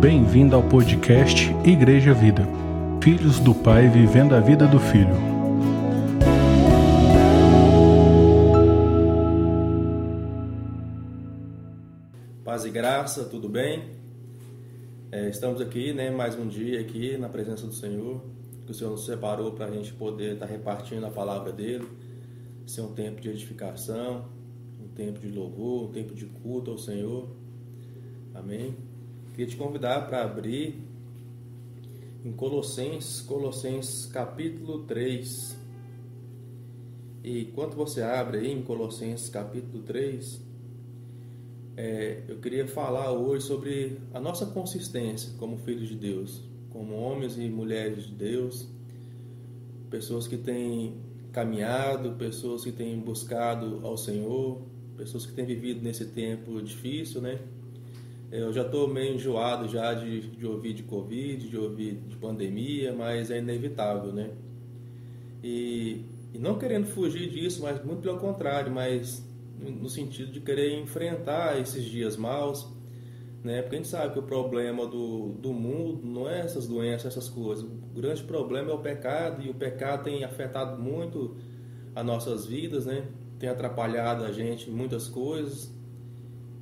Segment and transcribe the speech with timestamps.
[0.00, 2.42] Bem-vindo ao podcast Igreja Vida.
[3.02, 5.16] Filhos do Pai vivendo a vida do Filho.
[12.44, 13.96] Paz e graça, tudo bem?
[15.10, 18.22] É, estamos aqui, né, mais um dia aqui na presença do Senhor,
[18.66, 21.88] que o Senhor nos separou para a gente poder estar tá repartindo a palavra dele,
[22.66, 24.28] ser um tempo de edificação,
[24.78, 27.30] um tempo de louvor, um tempo de culto ao Senhor.
[28.34, 28.85] Amém?
[29.36, 30.82] Queria te convidar para abrir
[32.24, 35.54] em Colossenses, Colossenses capítulo 3.
[37.22, 40.40] E enquanto você abre aí em Colossenses capítulo 3,
[41.76, 47.36] é, eu queria falar hoje sobre a nossa consistência como filhos de Deus, como homens
[47.36, 48.66] e mulheres de Deus,
[49.90, 50.96] pessoas que têm
[51.30, 54.62] caminhado, pessoas que têm buscado ao Senhor,
[54.96, 57.38] pessoas que têm vivido nesse tempo difícil, né?
[58.30, 62.92] Eu já estou meio enjoado já de, de ouvir de Covid, de ouvir de pandemia,
[62.92, 64.30] mas é inevitável, né?
[65.42, 69.24] E, e não querendo fugir disso, mas muito pelo contrário, mas
[69.58, 72.68] no sentido de querer enfrentar esses dias maus,
[73.44, 73.62] né?
[73.62, 77.28] Porque a gente sabe que o problema do, do mundo não é essas doenças, essas
[77.28, 77.64] coisas.
[77.64, 81.36] O grande problema é o pecado e o pecado tem afetado muito
[81.94, 83.06] as nossas vidas, né?
[83.38, 85.72] Tem atrapalhado a gente em muitas coisas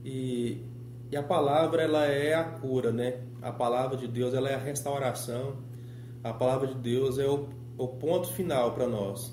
[0.05, 0.59] e
[1.15, 3.21] e a palavra ela é a cura, né?
[3.41, 5.59] A palavra de Deus ela é a restauração.
[6.25, 9.33] A palavra de Deus é o, o ponto final para nós.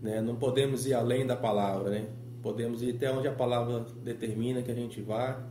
[0.00, 0.20] Né?
[0.20, 2.06] Não podemos ir além da palavra, né?
[2.40, 5.44] Podemos ir até onde a palavra determina que a gente vá.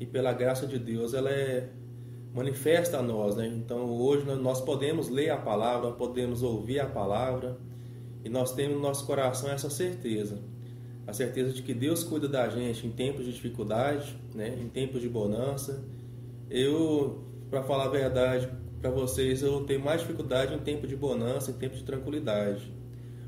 [0.00, 1.70] E pela graça de Deus ela é
[2.34, 3.46] manifesta a nós, né?
[3.46, 7.56] Então hoje nós podemos ler a palavra, podemos ouvir a palavra
[8.24, 10.42] e nós temos no nosso coração essa certeza
[11.08, 15.00] a certeza de que Deus cuida da gente em tempos de dificuldade, né, em tempos
[15.00, 15.82] de bonança.
[16.50, 18.46] Eu, para falar a verdade
[18.78, 22.70] para vocês, eu tenho mais dificuldade em tempo de bonança, em tempo de tranquilidade.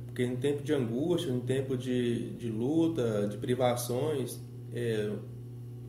[0.05, 4.39] Porque em tempo de angústia, em tempo de, de luta, de privações,
[4.75, 5.11] é,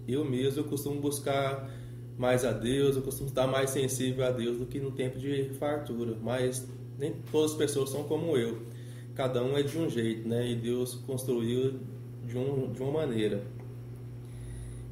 [0.08, 1.70] eu mesmo eu costumo buscar
[2.18, 5.50] mais a Deus, eu costumo estar mais sensível a Deus do que no tempo de
[5.56, 6.16] fartura.
[6.22, 6.66] Mas
[6.98, 8.72] nem todas as pessoas são como eu
[9.16, 10.50] cada um é de um jeito, né?
[10.50, 11.80] E Deus construiu
[12.26, 13.44] de, um, de uma maneira.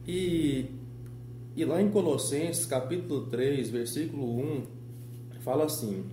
[0.08, 0.66] E,
[1.56, 4.64] e lá em Colossenses, capítulo 3, versículo 1,
[5.42, 6.06] fala assim: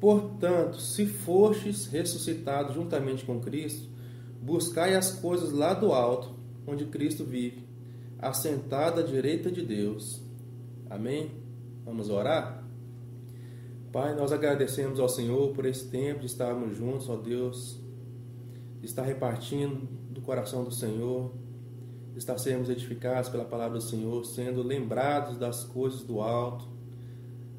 [0.00, 3.88] Portanto, se fostes ressuscitados juntamente com Cristo,
[4.40, 6.34] buscai as coisas lá do alto,
[6.66, 7.62] onde Cristo vive,
[8.18, 10.22] assentado à direita de Deus.
[10.88, 11.30] Amém?
[11.84, 12.59] Vamos orar?
[13.92, 17.80] Pai, nós agradecemos ao Senhor por esse tempo de estarmos juntos, ó Deus,
[18.78, 21.32] de estar repartindo do coração do Senhor,
[22.12, 26.68] de estar sendo edificados pela palavra do Senhor, sendo lembrados das coisas do alto,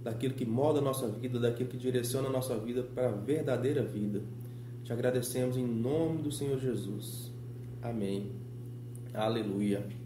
[0.01, 3.83] daquilo que molda a nossa vida, daquilo que direciona a nossa vida para a verdadeira
[3.83, 4.21] vida.
[4.85, 7.29] Te agradecemos em nome do Senhor Jesus.
[7.81, 8.31] Amém.
[9.13, 10.00] Aleluia.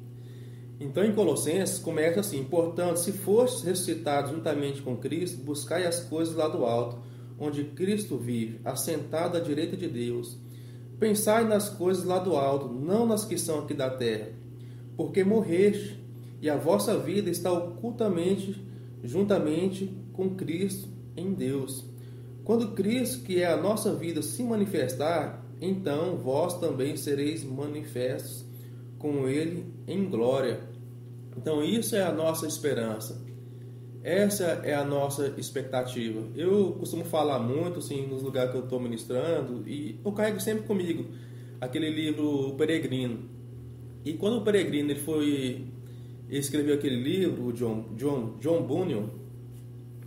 [0.80, 6.36] Então, em Colossenses, começa assim: Portanto, se fostes ressuscitados juntamente com Cristo, buscai as coisas
[6.36, 6.98] lá do alto,
[7.40, 10.38] onde Cristo vive, assentado à direita de Deus.
[11.00, 14.30] Pensai nas coisas lá do alto, não nas que são aqui da terra,
[14.96, 16.00] porque morreste,
[16.42, 18.64] e a vossa vida está ocultamente,
[19.04, 21.86] juntamente com Cristo em Deus.
[22.44, 28.45] Quando Cristo, que é a nossa vida, se manifestar, então vós também sereis manifestos
[29.06, 30.62] com Ele em glória.
[31.38, 33.24] Então, isso é a nossa esperança.
[34.02, 36.24] Essa é a nossa expectativa.
[36.36, 40.64] Eu costumo falar muito assim, nos lugares que eu estou ministrando e eu carrego sempre
[40.66, 41.06] comigo
[41.62, 43.30] aquele livro O Peregrino.
[44.04, 45.68] E quando o Peregrino ele foi
[46.28, 49.10] escreveu aquele livro, o John, John, John Bunyan,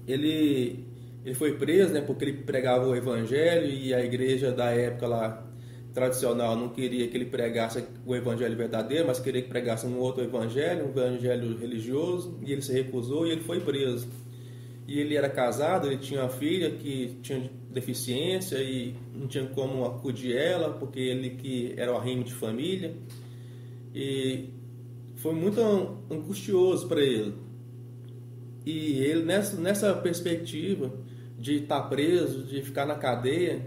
[0.09, 0.85] ele,
[1.25, 5.48] ele foi preso né, porque ele pregava o evangelho e a igreja da época lá
[5.93, 10.23] tradicional não queria que ele pregasse o evangelho verdadeiro, mas queria que pregasse um outro
[10.23, 14.09] evangelho, um evangelho religioso, e ele se recusou e ele foi preso.
[14.87, 19.85] E ele era casado, ele tinha uma filha que tinha deficiência e não tinha como
[19.85, 22.95] acudir ela, porque ele que era o arrimo de família.
[23.95, 24.49] E
[25.17, 25.61] foi muito
[26.11, 27.35] angustioso para ele.
[28.65, 30.93] E ele nessa, nessa perspectiva
[31.39, 33.67] de estar preso, de ficar na cadeia,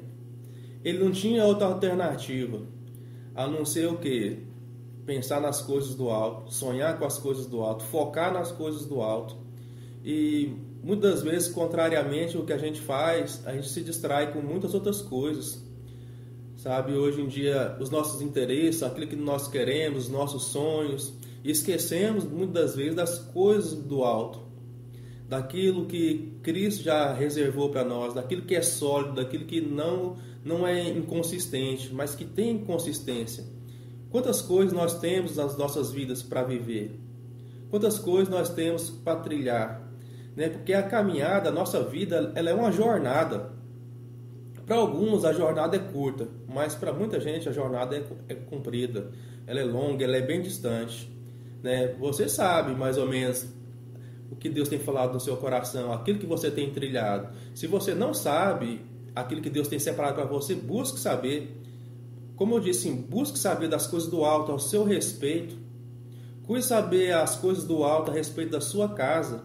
[0.84, 2.62] ele não tinha outra alternativa
[3.36, 4.40] a não ser o que?
[5.06, 9.02] Pensar nas coisas do alto, sonhar com as coisas do alto, focar nas coisas do
[9.02, 9.36] alto.
[10.04, 14.74] E muitas vezes, contrariamente ao que a gente faz, a gente se distrai com muitas
[14.74, 15.64] outras coisas.
[16.56, 21.14] Sabe, hoje em dia, os nossos interesses, aquilo que nós queremos, os nossos sonhos,
[21.44, 24.42] esquecemos muitas vezes das coisas do alto,
[25.28, 30.68] daquilo que Cristo já reservou para nós, daquilo que é sólido, daquilo que não, não
[30.68, 33.44] é inconsistente, mas que tem consistência.
[34.10, 37.00] Quantas coisas nós temos nas nossas vidas para viver?
[37.70, 39.82] Quantas coisas nós temos para trilhar?
[40.36, 40.50] Né?
[40.50, 43.52] Porque a caminhada, a nossa vida, ela é uma jornada.
[44.66, 49.12] Para alguns a jornada é curta, mas para muita gente a jornada é, é comprida,
[49.46, 51.10] ela é longa, ela é bem distante.
[51.64, 51.96] Né?
[52.00, 53.48] Você sabe mais ou menos
[54.32, 57.30] o que Deus tem falado no seu coração, aquilo que você tem trilhado.
[57.54, 58.82] Se você não sabe
[59.16, 61.58] aquilo que Deus tem separado para você, busque saber.
[62.36, 65.56] Como eu disse, busque saber das coisas do alto ao seu respeito.
[66.44, 69.44] Cuide saber as coisas do alto a respeito da sua casa,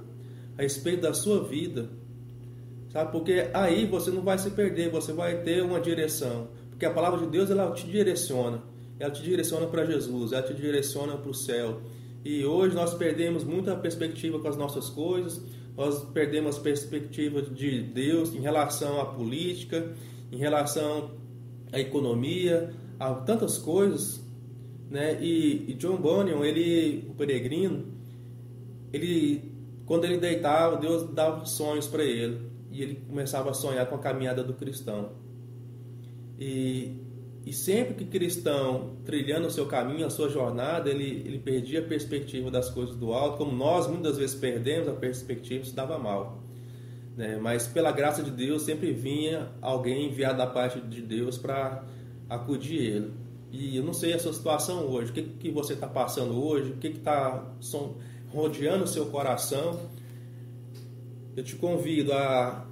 [0.57, 1.91] a respeito da sua vida
[2.97, 3.13] Sabe?
[3.13, 6.49] Porque aí você não vai se perder, você vai ter uma direção.
[6.71, 8.62] Porque a palavra de Deus ela te direciona.
[8.99, 11.83] Ela te direciona para Jesus, ela te direciona para o céu.
[12.25, 15.43] E hoje nós perdemos muita perspectiva com as nossas coisas,
[15.76, 19.94] nós perdemos perspectiva de Deus em relação à política,
[20.32, 21.11] em relação
[21.73, 24.25] à economia, a tantas coisas,
[24.90, 25.23] né?
[25.23, 27.84] E, e John Bunyan, ele, o peregrino,
[28.93, 29.56] ele
[29.87, 33.99] quando ele deitava, Deus dava sonhos para ele e ele começava a sonhar com a
[33.99, 35.12] caminhada do cristão.
[36.38, 37.06] E,
[37.47, 41.83] e sempre que cristão trilhando o seu caminho, a sua jornada, ele, ele perdia a
[41.85, 46.43] perspectiva das coisas do alto, como nós muitas vezes perdemos a perspectiva, isso dava mal.
[47.17, 47.39] Né?
[47.41, 51.85] Mas pela graça de Deus sempre vinha alguém enviado da parte de Deus para
[52.29, 53.13] acudir ele.
[53.53, 56.73] E eu não sei a sua situação hoje, o que, que você está passando hoje,
[56.73, 57.47] o que está
[58.29, 59.79] rodeando o seu coração
[61.37, 62.67] eu te convido a,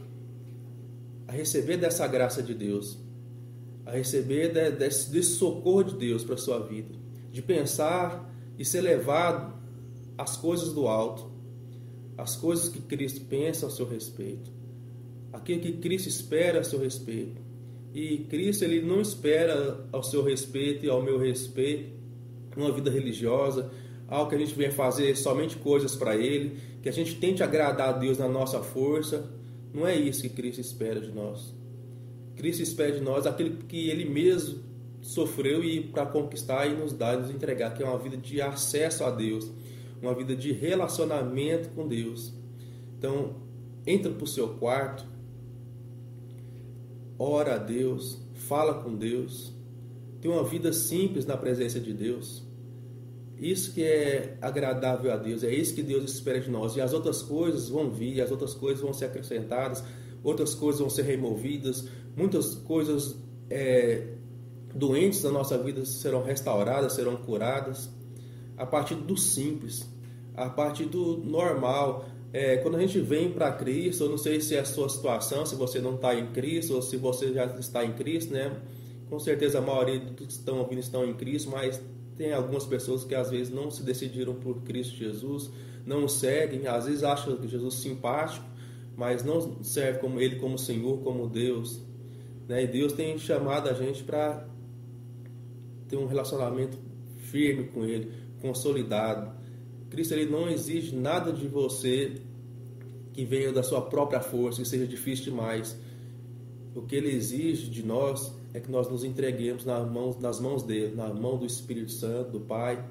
[1.28, 2.98] a receber dessa graça de Deus,
[3.86, 6.94] a receber de, desse, desse socorro de Deus para a sua vida,
[7.30, 9.54] de pensar e ser levado
[10.16, 11.30] às coisas do alto,
[12.16, 14.50] às coisas que Cristo pensa ao seu respeito,
[15.32, 17.42] aquilo que Cristo espera a seu respeito.
[17.92, 21.94] E Cristo ele não espera ao seu respeito e ao meu respeito
[22.56, 23.70] uma vida religiosa,
[24.08, 27.88] algo que a gente venha fazer somente coisas para Ele, que a gente tente agradar
[27.90, 29.28] a Deus na nossa força.
[29.72, 31.54] Não é isso que Cristo espera de nós.
[32.44, 34.58] Cristo espera de nós aquilo que Ele mesmo
[35.00, 38.38] sofreu e para conquistar e nos dar e nos entregar, que é uma vida de
[38.42, 39.50] acesso a Deus,
[40.02, 42.34] uma vida de relacionamento com Deus.
[42.98, 43.36] Então,
[43.86, 45.06] entra para o seu quarto,
[47.18, 49.50] ora a Deus, fala com Deus,
[50.20, 52.46] tem uma vida simples na presença de Deus.
[53.38, 56.76] Isso que é agradável a Deus, é isso que Deus espera de nós.
[56.76, 59.82] E as outras coisas vão vir, as outras coisas vão ser acrescentadas,
[60.24, 61.86] outras coisas vão ser removidas,
[62.16, 63.16] muitas coisas
[63.48, 64.08] é,
[64.74, 67.88] doentes da nossa vida serão restauradas, serão curadas.
[68.56, 69.88] A partir do simples,
[70.34, 72.06] a partir do normal.
[72.32, 75.46] É, quando a gente vem para Cristo, eu não sei se é a sua situação,
[75.46, 78.52] se você não está em Cristo ou se você já está em Cristo, né?
[79.08, 81.80] Com certeza a maioria dos que estão ouvindo estão em Cristo, mas
[82.16, 85.50] tem algumas pessoas que às vezes não se decidiram por Cristo Jesus,
[85.86, 88.44] não o seguem, às vezes acham Jesus simpático,
[88.96, 91.80] mas não serve como ele como Senhor, como Deus.
[92.48, 92.64] Né?
[92.64, 94.46] E Deus tem chamado a gente para
[95.88, 96.78] ter um relacionamento
[97.16, 99.32] firme com Ele, consolidado.
[99.90, 102.20] Cristo ele não exige nada de você
[103.12, 105.78] que venha da sua própria força, que seja difícil demais.
[106.74, 110.62] O que Ele exige de nós é que nós nos entreguemos nas mãos, nas mãos
[110.62, 112.84] dele, na mão do Espírito Santo, do Pai,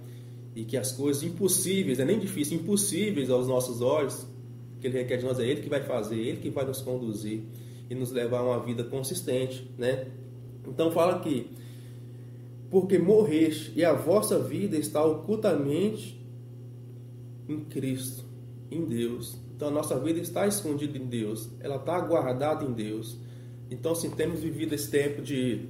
[0.56, 4.26] e que as coisas impossíveis, é nem difícil, impossíveis aos nossos olhos,
[4.84, 7.44] que ele requer de nós, é ele que vai fazer, ele que vai nos conduzir
[7.90, 10.08] e nos levar a uma vida consistente, né?
[10.68, 11.50] Então fala aqui,
[12.70, 16.22] porque morreste e a vossa vida está ocultamente
[17.48, 18.26] em Cristo,
[18.70, 19.38] em Deus.
[19.56, 23.18] Então a nossa vida está escondida em Deus, ela está guardada em Deus.
[23.72, 25.66] Então, assim, temos vivido esse tempo de,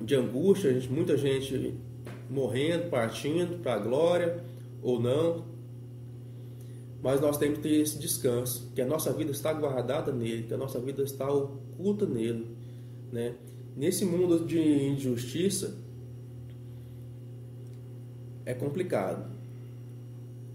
[0.00, 1.74] de angústia, gente, muita gente
[2.28, 4.44] morrendo, partindo para a glória
[4.82, 5.51] ou não.
[7.02, 10.54] Mas nós temos que ter esse descanso, que a nossa vida está guardada nele, que
[10.54, 12.46] a nossa vida está oculta nele.
[13.10, 13.34] Né?
[13.76, 15.76] Nesse mundo de injustiça,
[18.46, 19.30] é complicado.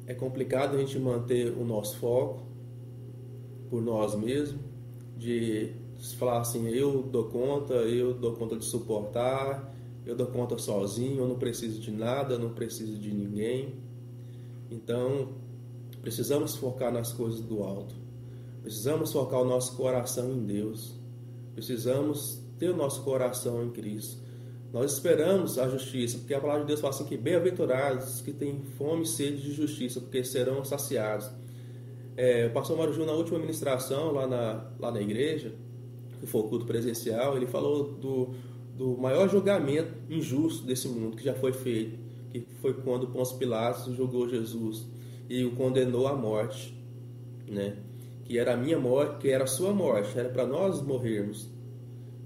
[0.06, 2.44] É complicado a gente manter o nosso foco
[3.70, 4.62] por nós mesmos,
[5.18, 5.74] de
[6.18, 9.74] falar assim, eu dou conta, eu dou conta de suportar,
[10.06, 13.76] eu dou conta sozinho, eu não preciso de nada, eu não preciso de ninguém.
[14.72, 15.30] Então,
[16.08, 17.94] precisamos focar nas coisas do alto.
[18.64, 20.94] Precisamos focar o nosso coração em Deus.
[21.54, 24.24] Precisamos ter o nosso coração em Cristo.
[24.72, 28.62] Nós esperamos a justiça, porque a palavra de Deus fala assim que bem-aventurados que têm
[28.78, 31.30] fome e sede de justiça, porque serão saciados.
[32.16, 35.54] É, o pastor Mário Júnior, na última ministração lá na, lá na igreja,
[36.22, 38.30] que foi o culto presencial, ele falou do,
[38.78, 42.00] do maior julgamento injusto desse mundo que já foi feito,
[42.30, 44.86] que foi quando Pôncio Pilatos julgou Jesus
[45.30, 46.74] e o condenou à morte,
[47.48, 47.78] né?
[48.24, 51.50] Que era a minha morte, que era a sua morte, era para nós morrermos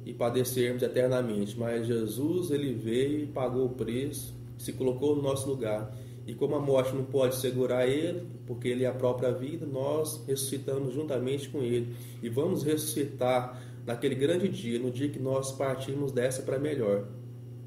[0.05, 1.57] e padecermos eternamente.
[1.57, 5.95] Mas Jesus, ele veio e pagou o preço, se colocou no nosso lugar.
[6.25, 10.23] E como a morte não pode segurar ele, porque ele é a própria vida, nós
[10.27, 11.95] ressuscitamos juntamente com ele.
[12.21, 17.05] E vamos ressuscitar naquele grande dia, no dia que nós partimos dessa para melhor.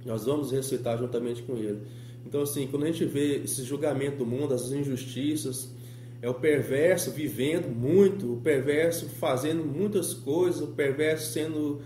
[0.04, 1.80] Nós vamos ressuscitar juntamente com ele.
[2.26, 5.74] Então, assim, quando a gente vê esse julgamento do mundo, as injustiças,
[6.22, 11.82] é o perverso vivendo muito, o perverso fazendo muitas coisas, o perverso sendo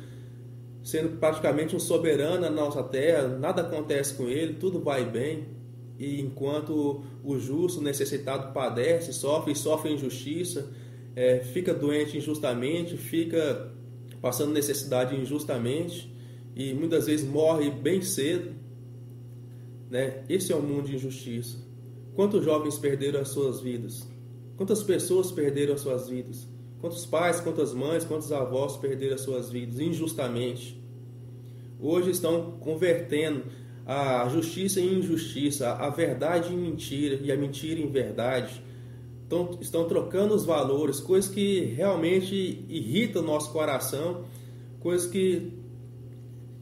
[0.82, 5.48] sendo praticamente um soberano na nossa terra, nada acontece com ele, tudo vai bem.
[5.98, 10.70] E enquanto o justo, necessitado, padece, sofre, sofre injustiça,
[11.14, 13.70] é, fica doente injustamente, fica
[14.22, 16.10] passando necessidade injustamente
[16.54, 18.52] e muitas vezes morre bem cedo.
[19.90, 20.22] Né?
[20.28, 21.56] Esse é o um mundo de injustiça.
[22.14, 24.06] Quantos jovens perderam as suas vidas?
[24.56, 26.48] Quantas pessoas perderam as suas vidas?
[26.80, 30.80] Quantos pais, quantas mães, quantos avós perderam as suas vidas injustamente?
[31.80, 33.44] Hoje estão convertendo
[33.86, 38.62] a justiça em injustiça, a verdade em mentira e a mentira em verdade.
[39.22, 44.24] Estão, estão trocando os valores, coisas que realmente irritam o nosso coração,
[44.80, 45.57] coisas que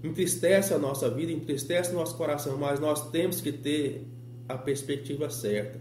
[0.02, 4.06] entristecem a nossa vida, entristecem o nosso coração, mas nós temos que ter
[4.48, 5.80] a perspectiva certa,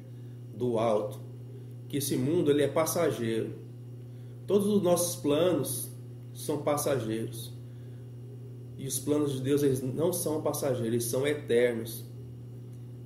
[0.55, 1.19] do alto,
[1.87, 3.65] que esse mundo ele é passageiro
[4.47, 5.89] Todos os nossos planos
[6.33, 7.51] são passageiros.
[8.77, 12.05] E os planos de Deus eles não são passageiros, eles são eternos.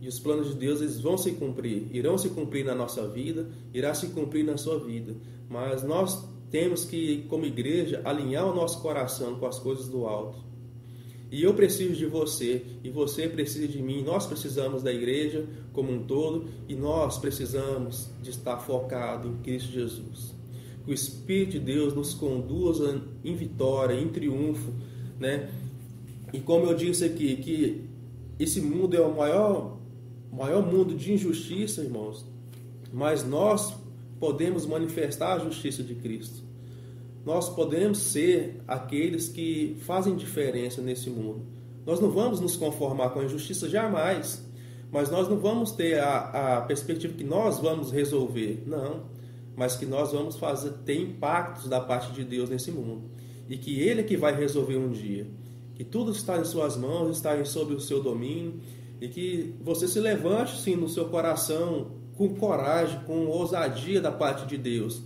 [0.02, 3.50] E os planos de Deus eles vão se cumprir, irão se cumprir na nossa vida,
[3.74, 5.16] irá se cumprir na sua vida.
[5.48, 10.40] Mas nós temos que, como igreja, alinhar o nosso coração com as coisas do alto.
[11.32, 14.04] E eu preciso de você, e você precisa de mim.
[14.04, 19.72] Nós precisamos da igreja como um todo, e nós precisamos de estar focado em Cristo
[19.72, 20.40] Jesus
[20.90, 24.74] que o Espírito de Deus nos conduza em vitória, em triunfo,
[25.20, 25.50] né?
[26.34, 27.84] E como eu disse aqui, que
[28.40, 29.78] esse mundo é o maior,
[30.32, 32.26] maior mundo de injustiça, irmãos,
[32.92, 33.76] mas nós
[34.20, 36.44] podemos manifestar a justiça de Cristo.
[37.26, 41.46] Nós podemos ser aqueles que fazem diferença nesse mundo.
[41.86, 44.46] Nós não vamos nos conformar com a injustiça jamais,
[44.92, 48.64] mas nós não vamos ter a, a perspectiva que nós vamos resolver.
[48.66, 49.20] Não
[49.60, 53.02] mas que nós vamos fazer ter impactos da parte de Deus nesse mundo
[53.50, 55.28] e que Ele é que vai resolver um dia.
[55.76, 58.62] Que tudo está em suas mãos, está sob o seu domínio
[59.02, 64.46] e que você se levante sim no seu coração com coragem, com ousadia da parte
[64.46, 65.04] de Deus,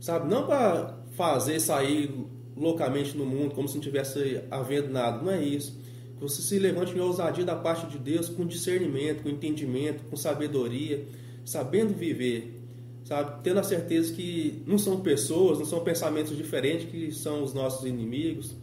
[0.00, 0.28] sabe?
[0.28, 2.10] Não para fazer sair
[2.56, 5.78] loucamente no mundo como se não tivesse havendo nada, não é isso.
[6.16, 10.16] Que você se levante em ousadia da parte de Deus com discernimento, com entendimento, com
[10.16, 11.04] sabedoria,
[11.44, 12.64] sabendo viver
[13.04, 13.42] sabe?
[13.42, 17.86] Tendo a certeza que não são pessoas, não são pensamentos diferentes que são os nossos
[17.86, 18.56] inimigos,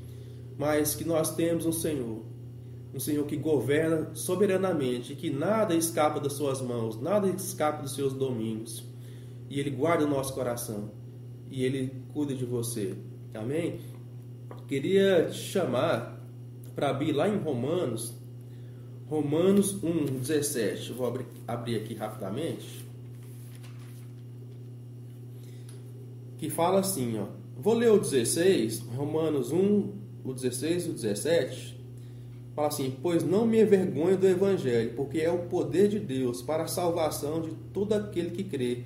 [0.58, 2.24] mas que nós temos um Senhor,
[2.94, 8.14] um Senhor que governa soberanamente, que nada escapa das suas mãos, nada escapa dos seus
[8.14, 8.84] domínios.
[9.50, 10.92] E ele guarda o nosso coração
[11.52, 12.96] e ele cuida de você.
[13.36, 13.80] Amém?
[14.68, 16.20] Queria te chamar
[16.74, 18.16] para abrir lá em Romanos,
[19.08, 20.94] Romanos 1:17.
[20.94, 22.90] Vou abrir, abrir aqui rapidamente.
[26.42, 27.28] que fala assim, ó.
[27.56, 29.92] Vou ler o 16, Romanos 1,
[30.24, 31.80] o 16 e o 17.
[32.56, 36.64] Fala assim: Pois não me envergonho do evangelho, porque é o poder de Deus para
[36.64, 38.86] a salvação de todo aquele que crê,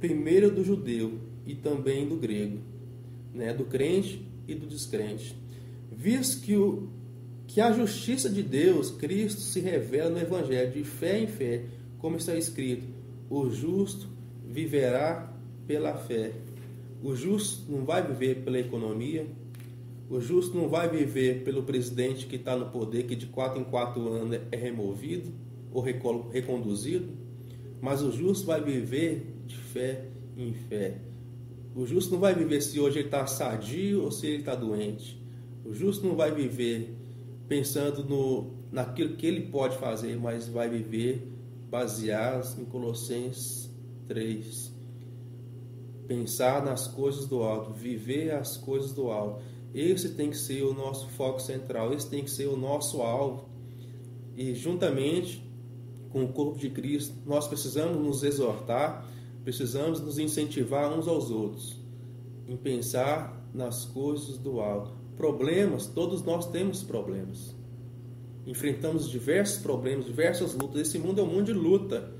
[0.00, 2.58] primeiro do judeu e também do grego,
[3.34, 5.34] né, do crente e do descrente.
[5.90, 6.88] Visto que o
[7.46, 11.64] que a justiça de Deus, Cristo, se revela no evangelho de fé em fé,
[11.98, 12.86] como está escrito:
[13.30, 14.06] o justo
[14.46, 15.32] viverá
[15.66, 16.32] pela fé.
[17.02, 19.26] O justo não vai viver pela economia,
[20.10, 23.64] o justo não vai viver pelo presidente que está no poder, que de quatro em
[23.64, 25.32] quatro anos é removido
[25.72, 27.08] ou reconduzido,
[27.80, 30.04] mas o justo vai viver de fé
[30.36, 31.07] em fé.
[31.78, 35.16] O justo não vai viver se hoje ele está sadio ou se ele está doente.
[35.64, 36.92] O justo não vai viver
[37.46, 41.32] pensando no, naquilo que ele pode fazer, mas vai viver
[41.70, 43.70] baseado em Colossenses
[44.08, 44.76] 3
[46.08, 49.40] pensar nas coisas do alto, viver as coisas do alto.
[49.72, 53.48] Esse tem que ser o nosso foco central, esse tem que ser o nosso alvo.
[54.36, 55.48] E juntamente
[56.10, 59.06] com o corpo de Cristo, nós precisamos nos exortar,
[59.48, 61.80] precisamos nos incentivar uns aos outros
[62.46, 64.92] em pensar nas coisas do alto.
[65.16, 67.56] Problemas, todos nós temos problemas.
[68.46, 70.82] Enfrentamos diversos problemas, diversas lutas.
[70.82, 72.12] Esse mundo é um mundo de luta.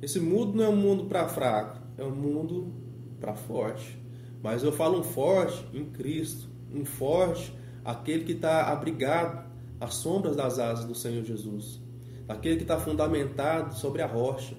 [0.00, 2.72] Esse mundo não é um mundo para fraco, é um mundo
[3.20, 3.98] para forte.
[4.42, 7.52] Mas eu falo um forte em Cristo, um forte
[7.84, 9.46] aquele que está abrigado
[9.78, 11.78] às sombras das asas do Senhor Jesus,
[12.26, 14.56] aquele que está fundamentado sobre a rocha,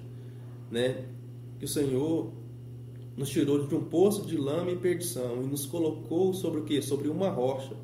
[0.70, 1.18] né?
[1.60, 2.32] Que o Senhor
[3.14, 6.80] nos tirou de um poço de lama e perdição e nos colocou sobre o que?
[6.80, 7.76] Sobre uma rocha,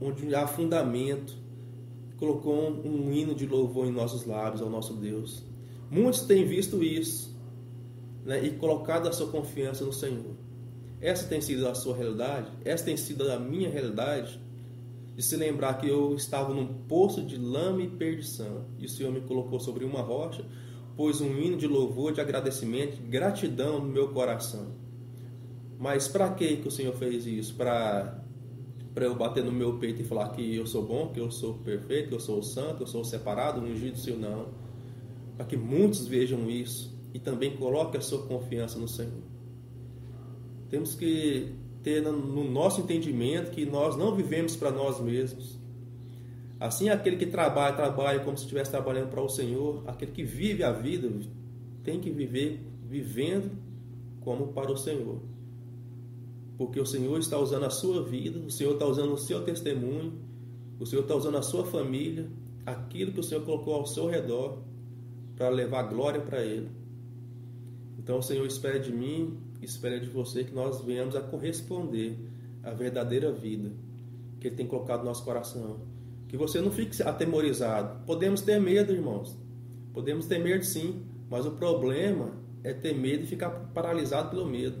[0.00, 1.38] onde há fundamento.
[2.18, 5.44] Colocou um hino de louvor em nossos lábios ao nosso Deus.
[5.88, 7.34] Muitos têm visto isso
[8.24, 10.34] né, e colocado a sua confiança no Senhor.
[11.00, 12.50] Essa tem sido a sua realidade?
[12.64, 14.40] Essa tem sido a minha realidade?
[15.16, 19.12] De se lembrar que eu estava num poço de lama e perdição e o Senhor
[19.12, 20.44] me colocou sobre uma rocha,
[21.00, 24.66] pôs um hino de louvor, de agradecimento, de gratidão no meu coração.
[25.78, 27.54] Mas para que que o Senhor fez isso?
[27.54, 28.22] Para
[28.92, 31.54] para eu bater no meu peito e falar que eu sou bom, que eu sou
[31.54, 34.48] perfeito, que eu sou santo, que eu sou separado, ungido do Senhor, não.
[35.38, 39.22] Para que muitos vejam isso e também coloquem a sua confiança no Senhor.
[40.68, 45.58] Temos que ter no nosso entendimento que nós não vivemos para nós mesmos.
[46.60, 50.62] Assim, aquele que trabalha, trabalha como se estivesse trabalhando para o Senhor, aquele que vive
[50.62, 51.10] a vida,
[51.82, 53.50] tem que viver vivendo
[54.20, 55.22] como para o Senhor.
[56.58, 60.12] Porque o Senhor está usando a sua vida, o Senhor está usando o seu testemunho,
[60.78, 62.28] o Senhor está usando a sua família,
[62.66, 64.58] aquilo que o Senhor colocou ao seu redor,
[65.34, 66.68] para levar glória para Ele.
[67.98, 72.18] Então o Senhor espera de mim espera de você que nós venhamos a corresponder
[72.62, 73.72] à verdadeira vida
[74.38, 75.80] que Ele tem colocado no nosso coração.
[76.30, 78.06] Que você não fique atemorizado.
[78.06, 79.36] Podemos ter medo, irmãos.
[79.92, 82.30] Podemos ter medo sim, mas o problema
[82.62, 84.76] é ter medo e ficar paralisado pelo medo.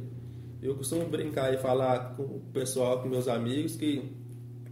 [0.62, 4.12] Eu costumo brincar e falar com o pessoal, com meus amigos, que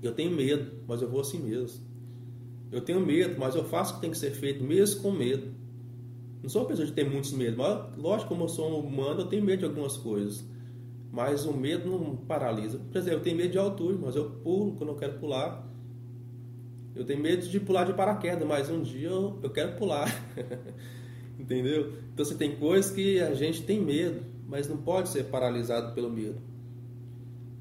[0.00, 1.84] eu tenho medo, mas eu vou assim mesmo.
[2.70, 5.48] Eu tenho medo, mas eu faço o que tem que ser feito, mesmo com medo.
[6.40, 9.22] Não sou uma pessoa de ter muitos medos, mas lógico, como eu sou um humano,
[9.22, 10.48] eu tenho medo de algumas coisas.
[11.10, 12.78] Mas o medo não paralisa.
[12.78, 15.67] Por exemplo, eu tenho medo de altura, mas eu pulo quando eu quero pular.
[16.98, 20.12] Eu tenho medo de pular de paraquedas, mas um dia eu, eu quero pular.
[21.38, 21.92] Entendeu?
[22.12, 26.10] Então você tem coisas que a gente tem medo, mas não pode ser paralisado pelo
[26.10, 26.40] medo.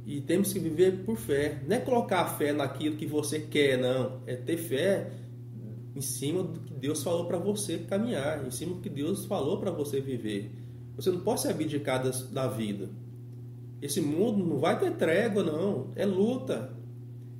[0.07, 1.61] E temos que viver por fé.
[1.67, 4.21] Não é colocar a fé naquilo que você quer, não.
[4.25, 5.11] É ter fé
[5.95, 9.59] em cima do que Deus falou para você caminhar, em cima do que Deus falou
[9.59, 10.51] para você viver.
[10.95, 12.89] Você não pode se abdicar da vida.
[13.81, 15.91] Esse mundo não vai ter trégua, não.
[15.95, 16.76] É luta.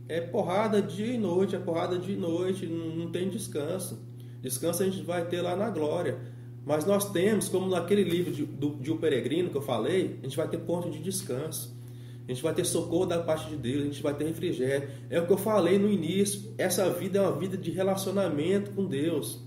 [0.08, 4.00] É porrada dia e noite, é porrada dia e noite, não, não tem descanso.
[4.42, 6.18] Descanso a gente vai ter lá na glória.
[6.66, 10.26] Mas nós temos, como naquele livro de, do, de O Peregrino que eu falei, a
[10.26, 11.78] gente vai ter ponto de descanso
[12.28, 14.90] a gente vai ter socorro da parte de Deus, a gente vai ter refrigério.
[15.10, 16.54] É o que eu falei no início.
[16.58, 19.42] Essa vida é uma vida de relacionamento com Deus.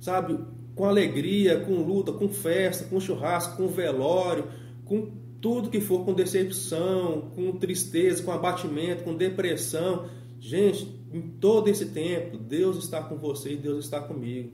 [0.00, 0.36] Sabe?
[0.74, 4.48] Com alegria, com luta, com festa, com churrasco, com velório,
[4.84, 5.12] com
[5.44, 10.08] tudo que for, com decepção, com tristeza, com abatimento, com depressão.
[10.40, 14.52] Gente, em todo esse tempo, Deus está com você e Deus está comigo.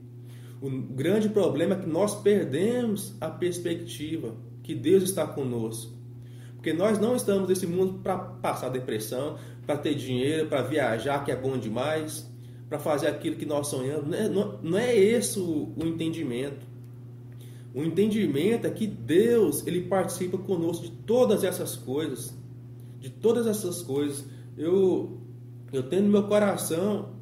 [0.61, 5.93] O grande problema é que nós perdemos a perspectiva que Deus está conosco.
[6.55, 11.31] Porque nós não estamos nesse mundo para passar depressão, para ter dinheiro, para viajar, que
[11.31, 12.29] é bom demais,
[12.67, 14.09] para fazer aquilo que nós sonhamos.
[14.09, 16.67] Não é, não, não é esse o, o entendimento.
[17.73, 22.35] O entendimento é que Deus ele participa conosco de todas essas coisas,
[22.99, 24.25] de todas essas coisas.
[24.57, 25.21] Eu
[25.71, 27.13] eu tenho no meu coração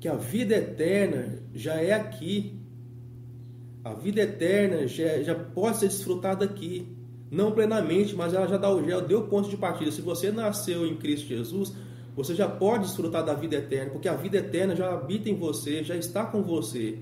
[0.00, 2.58] que a vida eterna já é aqui.
[3.84, 6.96] A vida eterna já, já pode ser desfrutada aqui.
[7.30, 9.90] Não plenamente, mas ela já, dá, já deu ponto de partida.
[9.90, 11.74] Se você nasceu em Cristo Jesus,
[12.16, 15.84] você já pode desfrutar da vida eterna, porque a vida eterna já habita em você,
[15.84, 16.98] já está com você.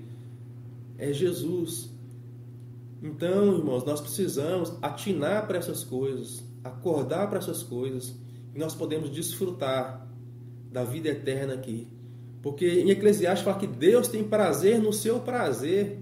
[0.97, 1.96] É Jesus.
[3.01, 8.15] Então, irmãos, nós precisamos atinar para essas coisas, acordar para essas coisas,
[8.53, 10.07] e nós podemos desfrutar
[10.71, 11.87] da vida eterna aqui.
[12.41, 15.99] Porque em Eclesiastes fala que Deus tem prazer no seu prazer,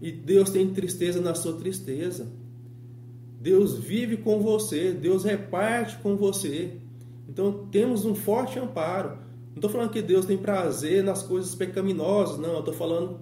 [0.00, 2.30] e Deus tem tristeza na sua tristeza.
[3.40, 6.76] Deus vive com você, Deus reparte com você.
[7.28, 9.10] Então temos um forte amparo.
[9.48, 12.58] Não estou falando que Deus tem prazer nas coisas pecaminosas, não.
[12.58, 13.20] Estou falando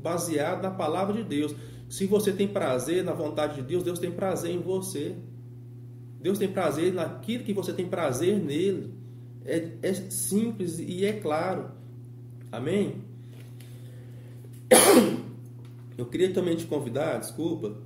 [0.00, 1.54] baseado na palavra de Deus.
[1.88, 5.16] Se você tem prazer na vontade de Deus, Deus tem prazer em você.
[6.20, 8.92] Deus tem prazer naquilo que você tem prazer nele.
[9.44, 11.70] É, é simples e é claro.
[12.52, 13.02] Amém?
[15.96, 17.76] Eu queria também te convidar, desculpa,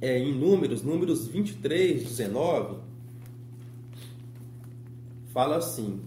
[0.00, 2.78] é, em números, números 23, 19,
[5.32, 6.00] fala assim.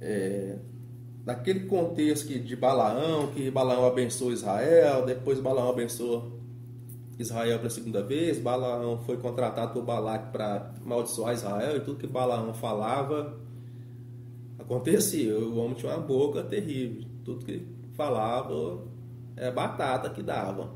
[0.00, 0.58] É,
[1.28, 6.40] naquele contexto de Balaão, que Balaão abençoou Israel, depois Balaão abençoou
[7.18, 12.06] Israel pela segunda vez, Balaão foi contratado por Balac para amaldiçoar Israel e tudo que
[12.06, 13.38] Balaão falava
[14.58, 15.38] acontecia.
[15.38, 17.62] O homem tinha uma boca terrível, tudo que
[17.92, 18.86] falava
[19.36, 20.72] é batata que dava.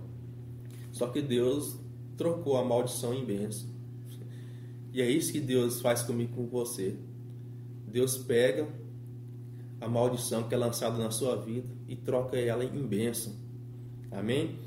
[0.91, 1.79] Só que Deus
[2.15, 3.71] trocou a maldição em bênção.
[4.93, 6.95] E é isso que Deus faz comigo com você.
[7.89, 8.82] Deus pega
[9.83, 13.33] a maldição que é lançada na sua vida e troca ela em bênção.
[14.13, 14.61] Amém?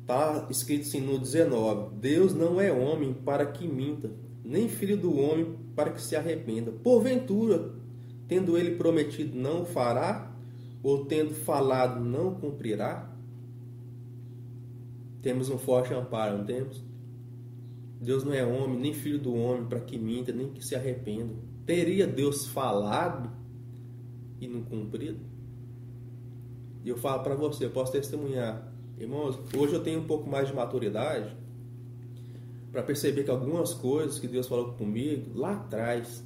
[0.00, 4.10] Está escrito assim no 19: Deus não é homem para que minta,
[4.44, 6.72] nem filho do homem para que se arrependa.
[6.72, 7.74] Porventura,
[8.26, 10.34] tendo ele prometido, não o fará,
[10.82, 13.12] ou tendo falado, não cumprirá?
[15.22, 16.84] Temos um forte amparo, não temos?
[18.00, 21.34] Deus não é homem, nem filho do homem, para que minta, nem que se arrependa.
[21.64, 23.35] Teria Deus falado
[24.40, 25.20] e não cumprido?
[26.84, 28.72] E eu falo para você, eu posso testemunhar.
[28.98, 31.36] Irmãos, hoje eu tenho um pouco mais de maturidade
[32.70, 36.24] para perceber que algumas coisas que Deus falou comigo lá atrás,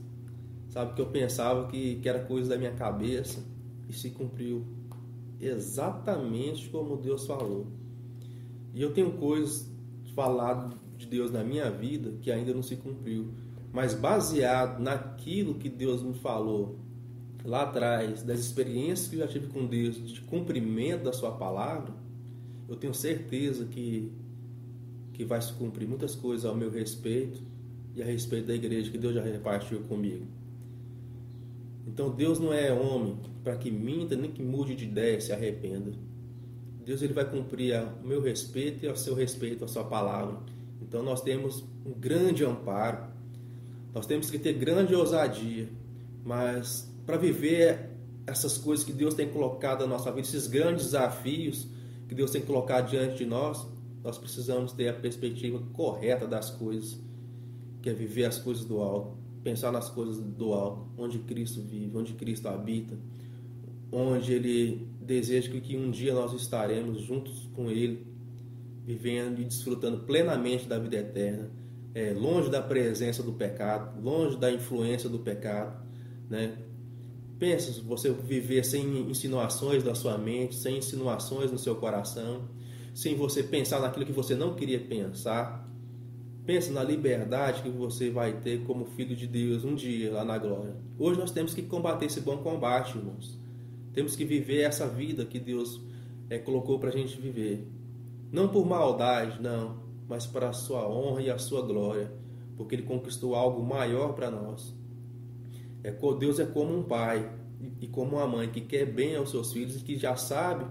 [0.69, 3.43] sabe, que eu pensava que, que era coisa da minha cabeça
[3.89, 4.67] e se cumpriu
[5.41, 7.67] exatamente como Deus falou.
[8.75, 9.71] E eu tenho coisas
[10.15, 13.33] falado de Deus na minha vida que ainda não se cumpriu,
[13.73, 16.77] mas baseado naquilo que Deus me falou
[17.45, 21.93] lá atrás, das experiências que eu já tive com Deus, de cumprimento da sua palavra,
[22.69, 24.13] eu tenho certeza que
[25.21, 27.43] que vai se cumprir muitas coisas ao meu respeito
[27.95, 30.25] e a respeito da igreja que Deus já repartiu comigo.
[31.87, 35.93] Então Deus não é homem para que minta nem que mude de ideia se arrependa.
[36.87, 40.39] Deus ele vai cumprir o meu respeito e o seu respeito, a sua palavra.
[40.81, 43.05] Então nós temos um grande amparo,
[43.93, 45.69] nós temos que ter grande ousadia,
[46.25, 47.91] mas para viver
[48.27, 51.67] essas coisas que Deus tem colocado na nossa vida, esses grandes desafios
[52.09, 53.67] que Deus tem colocado diante de nós,
[54.03, 56.99] nós precisamos ter a perspectiva correta das coisas,
[57.83, 61.97] que é viver as coisas do alto, pensar nas coisas do alto, onde Cristo vive,
[61.97, 62.97] onde Cristo habita,
[63.93, 68.07] onde Ele deseja que um dia nós estaremos juntos com Ele,
[68.85, 71.51] vivendo e desfrutando plenamente da vida eterna,
[71.95, 75.85] é, longe da presença do pecado, longe da influência do pecado,
[76.29, 76.57] né?
[77.41, 82.43] Pensa você viver sem insinuações da sua mente, sem insinuações no seu coração,
[82.95, 85.67] sem você pensar naquilo que você não queria pensar.
[86.45, 90.37] Pensa na liberdade que você vai ter como filho de Deus um dia lá na
[90.37, 90.77] glória.
[90.99, 93.39] Hoje nós temos que combater esse bom combate, irmãos.
[93.95, 95.81] Temos que viver essa vida que Deus
[96.29, 97.67] é, colocou para a gente viver.
[98.31, 102.13] Não por maldade, não, mas para a sua honra e a sua glória,
[102.55, 104.79] porque Ele conquistou algo maior para nós.
[105.83, 107.31] É, Deus é como um pai
[107.81, 110.67] e como uma mãe que quer bem aos seus filhos e que já sabe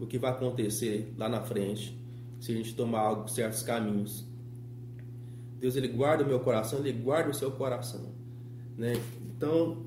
[0.00, 1.98] o que vai acontecer lá na frente
[2.40, 4.24] se a gente tomar certos caminhos.
[5.58, 8.12] Deus ele guarda o meu coração, ele guarda o seu coração,
[8.76, 8.92] né?
[9.22, 9.78] Então,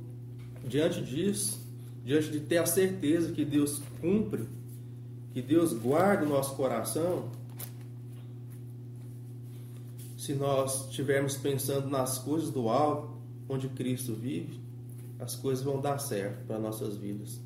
[0.65, 1.61] diante disso,
[2.03, 4.47] diante de ter a certeza que Deus cumpre,
[5.33, 7.29] que Deus guarda o nosso coração,
[10.17, 13.15] se nós estivermos pensando nas coisas do alto,
[13.47, 14.59] onde Cristo vive,
[15.19, 17.39] as coisas vão dar certo para nossas vidas.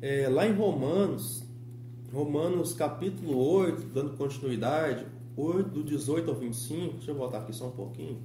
[0.00, 1.44] É, lá em Romanos,
[2.12, 7.68] Romanos capítulo 8, dando continuidade, 8, do 18 ao 25, deixa eu voltar aqui só
[7.68, 8.18] um pouquinho.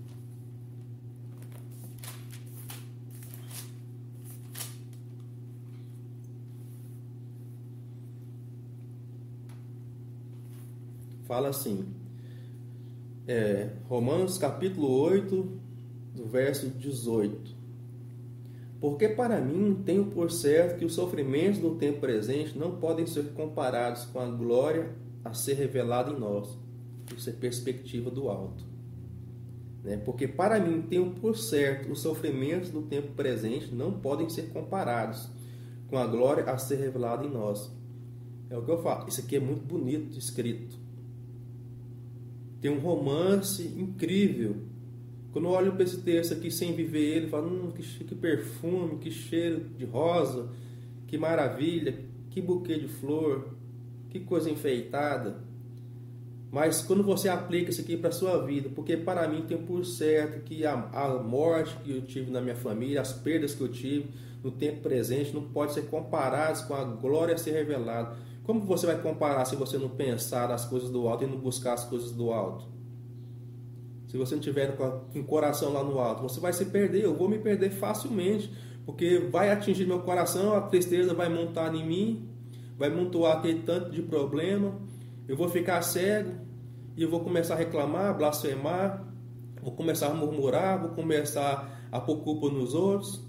[11.28, 11.86] fala assim,
[13.28, 15.60] é, Romanos capítulo 8,
[16.16, 17.57] do verso 18.
[18.80, 23.34] Porque para mim tenho por certo que os sofrimentos do tempo presente não podem ser
[23.34, 24.92] comparados com a glória
[25.26, 26.58] a ser revelada em nós.
[27.16, 28.64] Isso é perspectiva do alto.
[29.84, 29.98] Né?
[29.98, 35.30] Porque para mim tenho por certo os sofrimentos do tempo presente não podem ser comparados
[35.90, 37.72] com a glória a ser revelada em nós.
[38.50, 39.08] É o que eu falo.
[39.08, 40.88] Isso aqui é muito bonito escrito
[42.62, 44.58] tem um romance incrível.
[45.38, 48.98] Quando eu olho para esse texto aqui sem viver ele, falo, hum, que, que perfume,
[48.98, 50.50] que cheiro de rosa,
[51.06, 52.00] que maravilha,
[52.32, 53.50] que buquê de flor,
[54.10, 55.44] que coisa enfeitada.
[56.52, 59.86] Mas quando você aplica isso aqui para a sua vida, porque para mim tem por
[59.86, 63.68] certo que a, a morte que eu tive na minha família, as perdas que eu
[63.68, 64.10] tive
[64.44, 68.18] no tempo presente, não pode ser comparadas com a glória a ser revelada.
[68.44, 71.74] Como você vai comparar se você não pensar nas coisas do alto e não buscar
[71.74, 72.77] as coisas do alto?
[74.08, 77.04] Se você não tiver com o coração lá no alto, você vai se perder.
[77.04, 78.52] Eu vou me perder facilmente,
[78.86, 82.30] porque vai atingir meu coração, a tristeza vai montar em mim,
[82.78, 84.74] vai montuar aquele tanto de problema
[85.28, 86.32] eu vou ficar cego
[86.96, 89.06] e eu vou começar a reclamar, blasfemar,
[89.62, 93.22] vou começar a murmurar, vou começar a pôr culpa nos outros.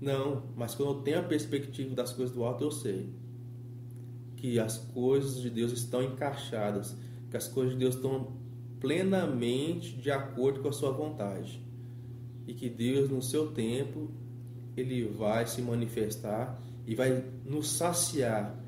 [0.00, 3.12] Não, mas quando eu tenho a perspectiva das coisas do alto, eu sei
[4.36, 6.96] que as coisas de Deus estão encaixadas,
[7.28, 8.40] que as coisas de Deus estão
[8.82, 11.64] plenamente de acordo com a sua vontade.
[12.46, 14.10] E que Deus, no seu tempo,
[14.76, 18.60] ele vai se manifestar e vai nos saciar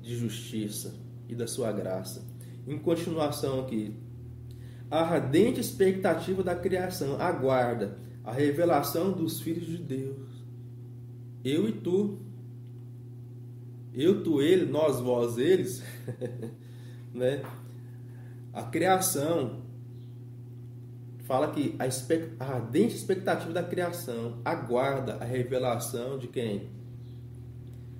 [0.00, 0.94] de justiça,
[1.28, 2.24] e da sua graça.
[2.66, 3.94] Em continuação aqui,
[4.90, 10.28] a ardente expectativa da criação aguarda a revelação dos filhos de Deus.
[11.44, 12.18] Eu e tu.
[13.92, 15.82] Eu, tu, ele, nós, vós, eles.
[17.14, 17.42] né?
[18.52, 19.62] A criação
[21.24, 26.68] fala que a, ardente expectativa da criação aguarda a revelação de quem?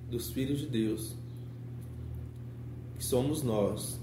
[0.09, 1.21] Dos filhos de Deus
[3.01, 3.99] que somos nós,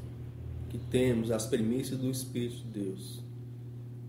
[0.68, 3.22] que temos as premissas do Espírito de Deus.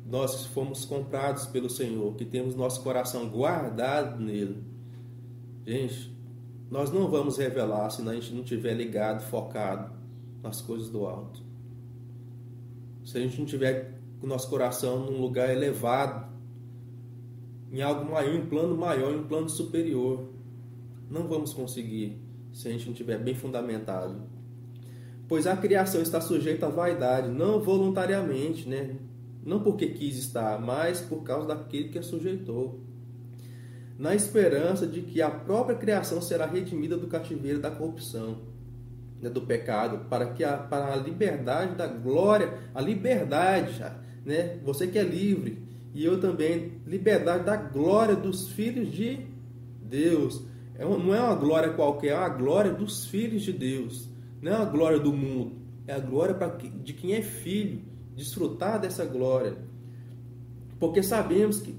[0.04, 4.64] Nós que fomos comprados pelo Senhor, que temos nosso coração guardado nele.
[5.64, 6.12] Gente,
[6.72, 9.94] nós não vamos revelar se a gente não tiver ligado, focado
[10.42, 11.49] nas coisas do alto.
[13.10, 16.32] Se a gente não tiver o nosso coração num lugar elevado,
[17.72, 20.30] em algo maior, em um plano maior, em um plano superior,
[21.10, 22.22] não vamos conseguir
[22.54, 24.22] se a gente não tiver bem fundamentado.
[25.28, 28.98] Pois a criação está sujeita à vaidade, não voluntariamente, né?
[29.44, 32.80] não porque quis estar, mas por causa daquele que a sujeitou,
[33.98, 38.38] na esperança de que a própria criação será redimida do cativeiro da corrupção,
[39.22, 43.84] né, do pecado, para que a, para a liberdade da glória, a liberdade,
[44.26, 44.60] né?
[44.64, 45.62] Você que é livre
[45.94, 49.20] e eu também, liberdade da glória dos filhos de
[49.82, 50.44] Deus.
[50.76, 54.08] É, não é uma glória qualquer, é uma glória dos filhos de Deus.
[54.42, 56.36] Não é a glória do mundo, é a glória
[56.82, 57.82] de quem é filho,
[58.16, 59.58] desfrutar dessa glória.
[60.80, 61.76] Porque sabemos que,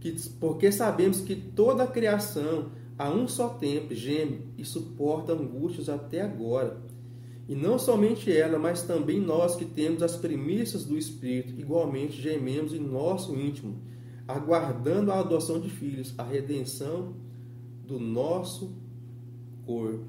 [0.00, 5.88] que porque sabemos que toda a criação a um só tempo geme e suporta angústias
[5.88, 6.80] até agora.
[7.48, 12.72] E não somente ela, mas também nós que temos as premissas do Espírito, igualmente gememos
[12.72, 13.82] em nosso íntimo,
[14.26, 17.14] aguardando a adoção de filhos, a redenção
[17.86, 18.72] do nosso
[19.66, 20.06] corpo.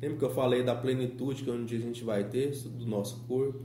[0.00, 3.24] Lembra que eu falei da plenitude que um dia a gente vai ter do nosso
[3.26, 3.60] corpo?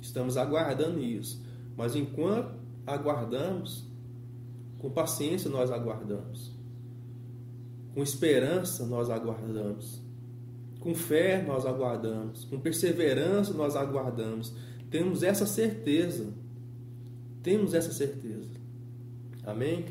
[0.00, 1.42] Estamos aguardando isso.
[1.76, 2.54] Mas enquanto
[2.86, 3.84] aguardamos,
[4.78, 6.58] com paciência nós aguardamos.
[8.00, 10.00] Com esperança nós aguardamos.
[10.80, 12.46] Com fé nós aguardamos.
[12.46, 14.54] Com perseverança nós aguardamos.
[14.90, 16.32] Temos essa certeza.
[17.42, 18.48] Temos essa certeza.
[19.44, 19.84] Amém?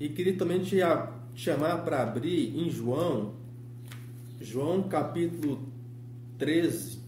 [0.00, 0.76] E queria também te
[1.34, 3.34] chamar para abrir em João
[4.40, 5.68] João capítulo
[6.38, 7.00] 13.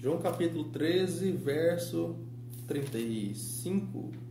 [0.00, 2.14] João capítulo 13, verso
[2.68, 4.27] 35.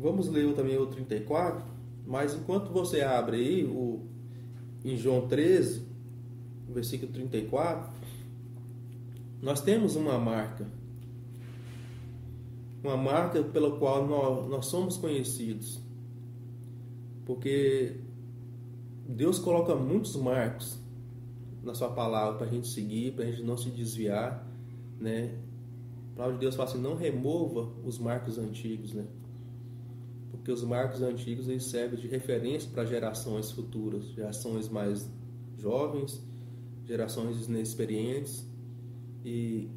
[0.00, 1.62] Vamos ler também o 34,
[2.06, 4.00] mas enquanto você abre aí o,
[4.84, 5.82] em João 13,
[6.68, 7.92] versículo 34,
[9.42, 10.66] nós temos uma marca
[12.82, 15.80] uma marca pela qual nós, nós somos conhecidos.
[17.26, 17.96] Porque
[19.06, 20.78] Deus coloca muitos marcos
[21.62, 24.46] na sua palavra para a gente seguir, para a gente não se desviar,
[24.98, 25.38] né?
[26.12, 29.04] A palavra de Deus fala assim, não remova os marcos antigos, né?
[30.40, 35.06] Porque os marcos antigos eles servem de referência para gerações futuras, gerações mais
[35.58, 36.24] jovens,
[36.86, 38.48] gerações inexperientes
[39.22, 39.68] e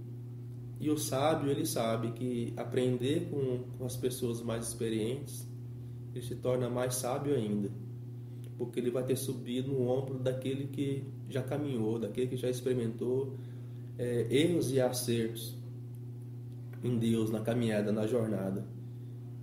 [0.80, 5.47] e o sábio, ele sabe que aprender com, com as pessoas mais experientes,
[6.13, 7.69] ele se torna mais sábio ainda.
[8.58, 13.38] Porque ele vai ter subido no ombro daquele que já caminhou, daquele que já experimentou
[13.97, 15.58] é, erros e acertos
[16.84, 18.65] em Deus, na caminhada, na jornada.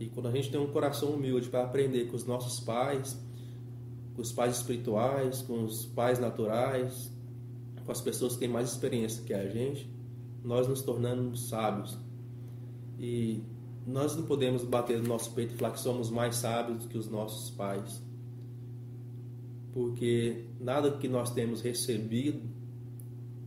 [0.00, 3.22] E quando a gente tem um coração humilde para aprender com os nossos pais,
[4.14, 7.12] com os pais espirituais, com os pais naturais,
[7.84, 9.88] com as pessoas que têm mais experiência que a gente,
[10.42, 11.98] nós nos tornamos sábios.
[12.98, 13.42] E
[13.86, 16.96] nós não podemos bater no nosso peito e falar que somos mais sábios do que
[16.98, 18.02] os nossos pais.
[19.72, 22.40] porque nada que nós temos recebido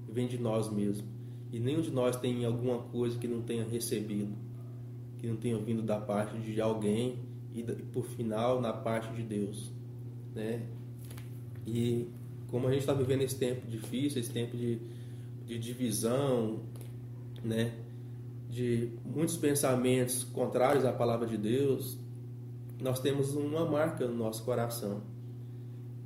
[0.07, 1.05] vem de nós mesmos.
[1.51, 4.33] E nenhum de nós tem alguma coisa que não tenha recebido,
[5.23, 7.17] que não tenha vindo da parte de alguém
[7.55, 9.71] e, por final, na parte de Deus.
[10.35, 10.63] Né?
[11.65, 12.09] E
[12.49, 14.81] como a gente está vivendo esse tempo difícil, esse tempo de,
[15.45, 16.59] de divisão,
[17.41, 17.71] né?
[18.49, 21.97] de muitos pensamentos contrários à palavra de Deus,
[22.81, 25.03] nós temos uma marca no nosso coração.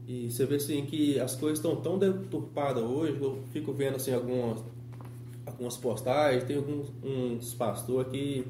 [0.07, 4.13] E você vê assim que as coisas estão tão deturpadas hoje, eu fico vendo assim
[4.13, 4.63] algumas,
[5.43, 8.45] algumas postagens, tem alguns uns pastores que,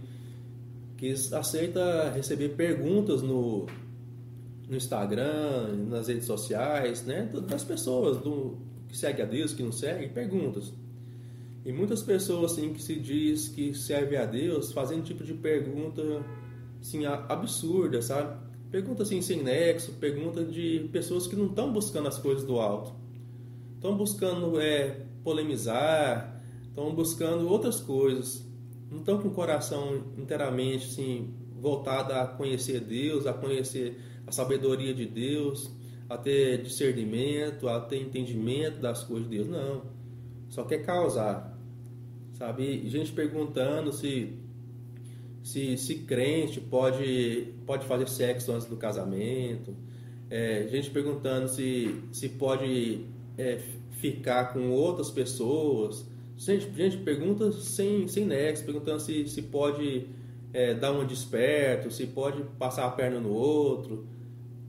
[0.97, 3.67] que aceita receber perguntas no,
[4.67, 8.57] no Instagram, nas redes sociais, né, das pessoas do,
[8.88, 10.73] que seguem a Deus, que não seguem, perguntas.
[11.63, 15.33] E muitas pessoas assim que se diz que serve a Deus fazem um tipo de
[15.33, 16.01] pergunta
[16.81, 18.39] assim absurda, sabe?
[18.71, 22.93] Pergunta assim sem nexo, pergunta de pessoas que não estão buscando as coisas do alto.
[23.75, 28.46] Estão buscando é, polemizar, estão buscando outras coisas.
[28.89, 34.93] Não estão com o coração inteiramente assim voltado a conhecer Deus, a conhecer a sabedoria
[34.93, 35.71] de Deus,
[36.10, 39.50] a ter discernimento, a ter entendimento das coisas de Deus.
[39.50, 39.84] Não.
[40.50, 41.58] Só quer causar.
[42.34, 42.88] Sabe?
[42.88, 44.38] Gente perguntando se
[45.47, 49.73] se, se crente pode, pode fazer sexo antes do casamento.
[50.30, 53.06] É, gente perguntando se, se pode
[53.38, 53.58] é,
[53.91, 56.06] ficar com outras pessoas.
[56.38, 60.08] Gente, gente pergunta sem, sem nexo, perguntando se, se pode
[60.54, 64.08] é, dar um desperto, se pode passar a perna no outro.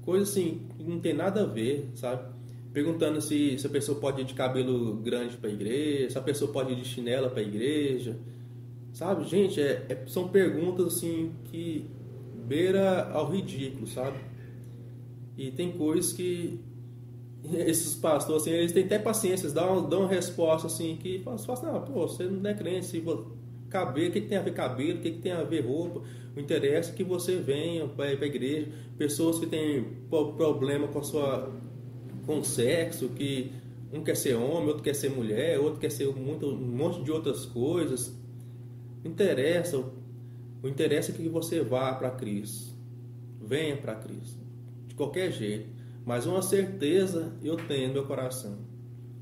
[0.02, 2.38] Coisa assim, que não tem nada a ver, sabe?
[2.72, 6.20] perguntando se, se a pessoa pode ir de cabelo grande para a igreja, se a
[6.20, 8.16] pessoa pode ir de chinela para a igreja,
[8.92, 9.24] sabe?
[9.24, 11.86] Gente, é, é, são perguntas assim que
[12.46, 14.18] beira ao ridículo, sabe?
[15.36, 16.60] E tem coisas que
[17.54, 22.06] esses pastores, assim, eles têm até paciência, dão, dão resposta assim que faz não, pô,
[22.06, 23.02] você não é crente, se
[23.68, 26.02] cabelo, o que, que tem a ver cabelo, o que, que tem a ver roupa,
[26.36, 31.02] o interesse é que você venha para a igreja, pessoas que têm problema com a
[31.02, 31.52] sua
[32.28, 33.52] com sexo, que
[33.90, 37.10] um quer ser homem, outro quer ser mulher, outro quer ser muito, um monte de
[37.10, 38.14] outras coisas.
[39.02, 39.82] Interessa.
[40.62, 42.74] O interesse é que você vá para Cristo.
[43.40, 44.38] Venha para Cristo.
[44.86, 45.77] De qualquer jeito.
[46.04, 48.58] Mas uma certeza eu tenho no meu coração.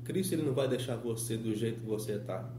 [0.03, 2.49] Cristo ele não vai deixar você do jeito que você está.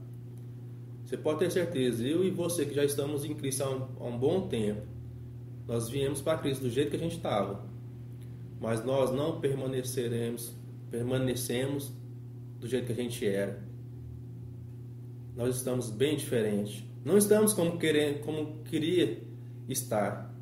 [1.05, 4.05] Você pode ter certeza, eu e você que já estamos em Cristo há um, há
[4.05, 4.83] um bom tempo,
[5.67, 7.69] nós viemos para Cristo do jeito que a gente estava
[8.61, 10.53] mas nós não permaneceremos,
[10.91, 11.93] permanecemos
[12.59, 13.63] do jeito que a gente era.
[15.37, 16.89] Nós estamos bem diferente.
[17.05, 19.23] Não estamos como querendo, como queria
[19.69, 20.35] estar.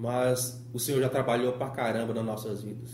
[0.00, 2.90] Mas o Senhor já trabalhou pra caramba nas nossas vidas.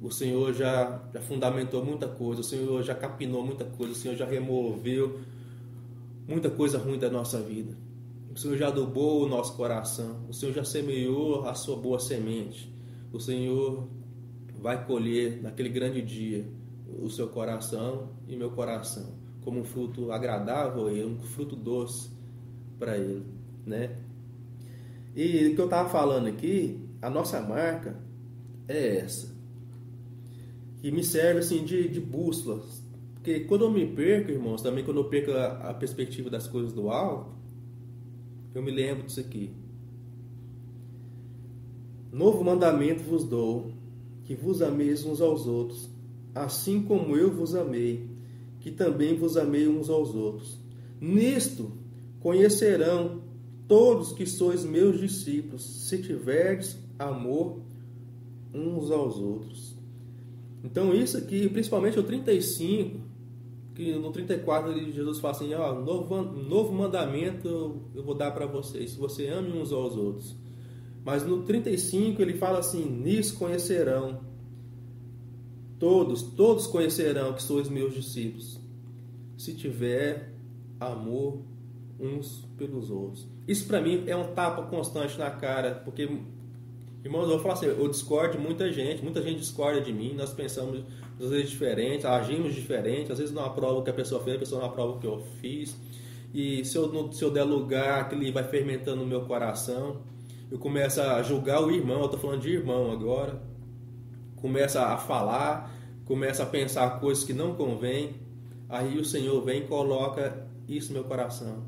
[0.00, 4.14] O Senhor já, já fundamentou muita coisa, o Senhor já capinou muita coisa, o Senhor
[4.14, 5.18] já removeu
[6.28, 7.76] muita coisa ruim da nossa vida.
[8.32, 12.78] O Senhor já adubou o nosso coração, o Senhor já semeou a sua boa semente
[13.12, 13.88] o Senhor
[14.60, 16.46] vai colher naquele grande dia
[17.00, 22.10] o seu coração e meu coração como um fruto agradável e um fruto doce
[22.78, 23.24] para ele,
[23.64, 23.96] né?
[25.18, 27.98] E o que eu estava falando aqui, a nossa marca
[28.68, 29.34] é essa,
[30.80, 32.62] que me serve assim de, de bússola,
[33.14, 36.72] porque quando eu me perco, irmãos, também quando eu perco a, a perspectiva das coisas
[36.72, 37.32] do alto,
[38.54, 39.50] eu me lembro disso aqui.
[42.12, 43.72] Novo mandamento vos dou,
[44.22, 45.90] que vos ameis uns aos outros,
[46.32, 48.08] assim como eu vos amei,
[48.60, 50.60] que também vos amei uns aos outros.
[51.00, 51.72] Nisto
[52.20, 53.26] conhecerão
[53.68, 57.60] todos que sois meus discípulos, se tiverdes amor
[58.52, 59.76] uns aos outros.
[60.64, 62.98] Então isso aqui, principalmente o 35,
[63.74, 68.90] que no 34 Jesus fala assim, ó, novo, novo mandamento eu vou dar para vocês,
[68.90, 70.34] se você ame uns aos outros.
[71.04, 74.20] Mas no 35 ele fala assim: Nisso conhecerão
[75.78, 78.60] todos, todos conhecerão que sois meus discípulos,
[79.36, 80.34] se tiver
[80.80, 81.40] amor
[81.98, 83.26] uns pelos outros.
[83.46, 86.08] Isso para mim é um tapa constante na cara, porque
[87.04, 90.14] irmãos, eu vou falar assim, eu discordo de muita gente, muita gente discorda de mim,
[90.14, 90.84] nós pensamos
[91.20, 94.38] às vezes diferentes, agimos diferentes, às vezes não aprova o que a pessoa fez, a
[94.38, 95.76] pessoa não aprova o que eu fiz.
[96.32, 100.02] E se eu, se eu der lugar, aquele vai fermentando no meu coração
[100.50, 103.42] eu começo a julgar o irmão, eu estou falando de irmão agora,
[104.36, 105.70] começa a falar,
[106.06, 108.14] começa a pensar coisas que não convém,
[108.66, 111.64] aí o Senhor vem e coloca isso no meu coração.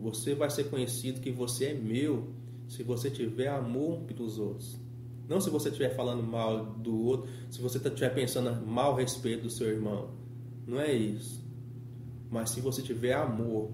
[0.00, 2.28] Você vai ser conhecido que você é meu
[2.66, 4.80] se você tiver amor pelos outros.
[5.28, 9.42] Não se você estiver falando mal do outro, se você estiver pensando mal a respeito
[9.42, 10.10] do seu irmão.
[10.66, 11.44] Não é isso.
[12.30, 13.72] Mas se você tiver amor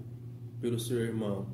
[0.59, 1.47] pelo seu irmão,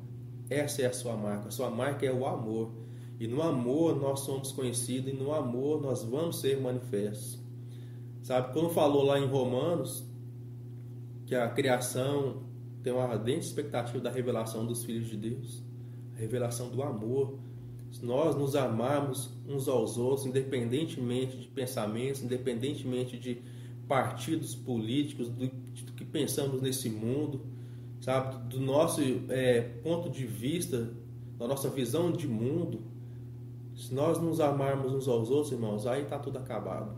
[0.50, 1.48] essa é a sua marca.
[1.48, 2.72] A sua marca é o amor.
[3.20, 7.38] E no amor nós somos conhecidos e no amor nós vamos ser manifestos.
[8.22, 10.04] Sabe, quando falou lá em Romanos
[11.26, 12.43] que a criação
[12.84, 15.62] tem uma ardente expectativa da revelação dos filhos de Deus,
[16.14, 17.38] a revelação do amor.
[17.90, 23.40] Se nós nos amarmos uns aos outros, independentemente de pensamentos, independentemente de
[23.88, 27.40] partidos políticos, do, do que pensamos nesse mundo,
[28.02, 30.92] sabe, do nosso é, ponto de vista,
[31.38, 32.82] da nossa visão de mundo,
[33.74, 36.94] se nós nos amarmos uns aos outros, irmãos, aí está tudo acabado.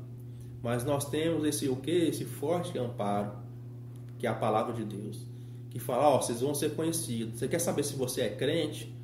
[0.61, 1.93] Mas nós temos esse o que?
[1.93, 3.33] Esse forte amparo,
[4.19, 5.36] que é a palavra de Deus,
[5.79, 7.39] que fala, ó, vocês vão ser conhecidos.
[7.39, 8.95] Você quer saber se você é crente?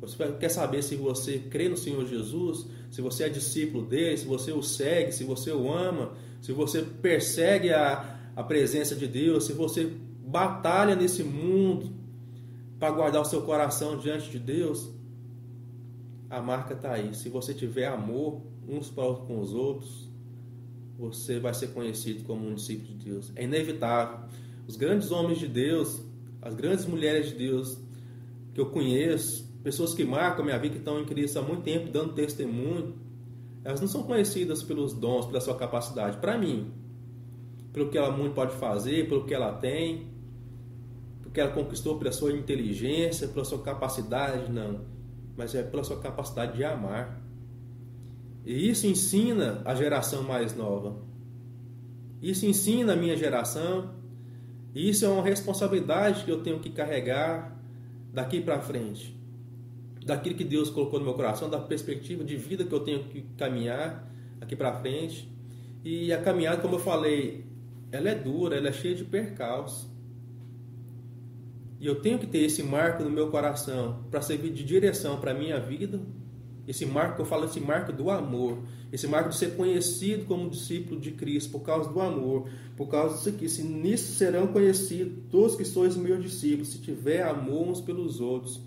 [0.00, 2.66] Você quer saber se você crê no Senhor Jesus?
[2.90, 4.16] Se você é discípulo dele?
[4.16, 5.12] Se você o segue?
[5.12, 6.12] Se você o ama?
[6.40, 9.44] Se você persegue a, a presença de Deus?
[9.44, 9.90] Se você
[10.24, 11.92] batalha nesse mundo
[12.78, 14.98] para guardar o seu coração diante de Deus?
[16.30, 17.14] a marca está aí.
[17.14, 20.08] Se você tiver amor uns para com os outros,
[20.98, 23.32] você vai ser conhecido como um discípulo de Deus.
[23.34, 24.28] É inevitável.
[24.66, 26.02] Os grandes homens de Deus,
[26.40, 27.78] as grandes mulheres de Deus
[28.54, 31.90] que eu conheço, pessoas que marcam minha vida, que estão em Cristo há muito tempo,
[31.90, 32.94] dando testemunho,
[33.64, 36.18] elas não são conhecidas pelos dons, pela sua capacidade.
[36.18, 36.72] Para mim,
[37.72, 40.08] pelo que ela muito pode fazer, pelo que ela tem,
[41.20, 44.98] pelo que ela conquistou pela sua inteligência, pela sua capacidade, não
[45.38, 47.22] mas é pela sua capacidade de amar.
[48.44, 50.96] E isso ensina a geração mais nova.
[52.20, 53.94] Isso ensina a minha geração.
[54.78, 57.60] E isso é uma responsabilidade que eu tenho que carregar
[58.14, 59.12] daqui para frente.
[60.06, 63.22] Daquilo que Deus colocou no meu coração, da perspectiva de vida que eu tenho que
[63.36, 64.08] caminhar
[64.40, 65.28] aqui para frente.
[65.84, 67.44] E a caminhada, como eu falei,
[67.90, 69.90] ela é dura, ela é cheia de percalços.
[71.80, 75.32] E eu tenho que ter esse marco no meu coração para servir de direção para
[75.32, 76.00] a minha vida.
[76.68, 78.58] Esse marco, eu falo esse marco do amor.
[78.92, 82.46] Esse marco de ser conhecido como discípulo de Cristo por causa do amor.
[82.76, 83.48] Por causa disso aqui.
[83.48, 88.60] Se nisso serão conhecidos todos que sois meus discípulos, se tiver amor uns pelos outros.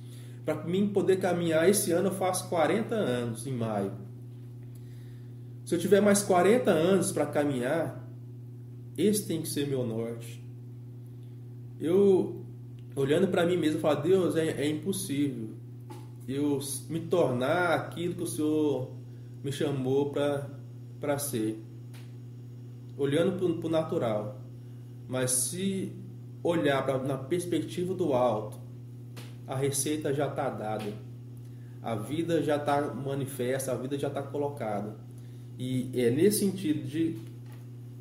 [0.43, 3.93] Para mim poder caminhar, esse ano eu faço 40 anos, em maio.
[5.63, 8.09] Se eu tiver mais 40 anos para caminhar,
[8.97, 10.43] esse tem que ser meu norte.
[11.79, 12.43] Eu
[12.95, 15.60] olhando para mim mesmo, falar: Deus, é, é impossível
[16.27, 16.59] eu
[16.89, 18.91] me tornar aquilo que o Senhor
[19.43, 20.11] me chamou
[20.99, 21.59] para ser.
[22.97, 24.39] Olhando para o natural.
[25.07, 25.91] Mas se
[26.43, 28.57] olhar pra, na perspectiva do alto,
[29.47, 30.93] a receita já está dada.
[31.81, 34.95] A vida já está manifesta, a vida já está colocada.
[35.57, 37.17] E é nesse sentido de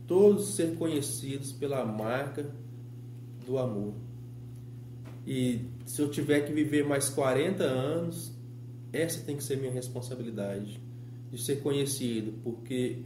[0.06, 2.50] todos ser conhecidos pela marca
[3.46, 3.94] do amor.
[5.26, 8.32] E se eu tiver que viver mais 40 anos,
[8.92, 10.80] essa tem que ser minha responsabilidade
[11.30, 13.04] de ser conhecido, porque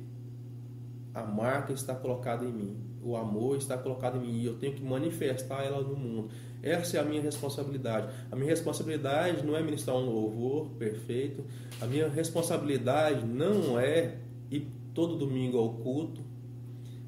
[1.12, 4.74] a marca está colocada em mim, o amor está colocado em mim e eu tenho
[4.74, 6.30] que manifestar ela no mundo.
[6.62, 8.08] Essa é a minha responsabilidade.
[8.32, 11.44] A minha responsabilidade não é ministrar um louvor perfeito.
[11.78, 14.16] A minha responsabilidade não é
[14.50, 16.22] ir todo domingo ao culto.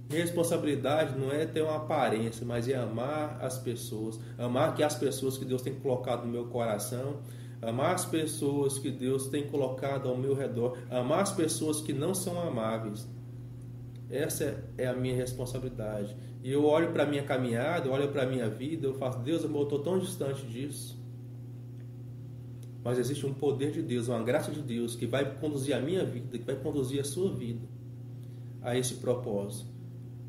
[0.09, 5.37] Responsabilidade não é ter uma aparência, mas é amar as pessoas, amar que as pessoas
[5.37, 7.23] que Deus tem colocado no meu coração,
[7.61, 12.15] amar as pessoas que Deus tem colocado ao meu redor, amar as pessoas que não
[12.15, 13.09] são amáveis.
[14.09, 16.17] Essa é a minha responsabilidade.
[16.41, 19.19] E eu olho para a minha caminhada, eu olho para a minha vida, eu faço,
[19.19, 20.97] Deus, eu estou tão distante disso.
[22.85, 26.05] Mas existe um poder de Deus, uma graça de Deus que vai conduzir a minha
[26.05, 27.67] vida, que vai conduzir a sua vida
[28.63, 29.76] a esse propósito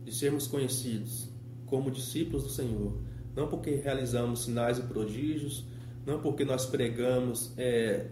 [0.08, 1.28] de sermos conhecidos
[1.66, 2.94] como discípulos do Senhor,
[3.36, 5.66] não porque realizamos sinais e prodígios,
[6.06, 8.08] não porque nós pregamos é,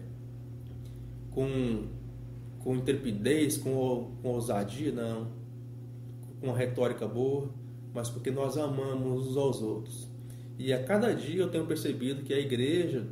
[1.30, 1.86] com,
[2.58, 5.32] com intrepidez, com, com ousadia, não,
[6.38, 7.48] com uma retórica boa,
[7.94, 10.06] mas porque nós amamos uns aos outros.
[10.58, 13.06] E a cada dia eu tenho percebido que a igreja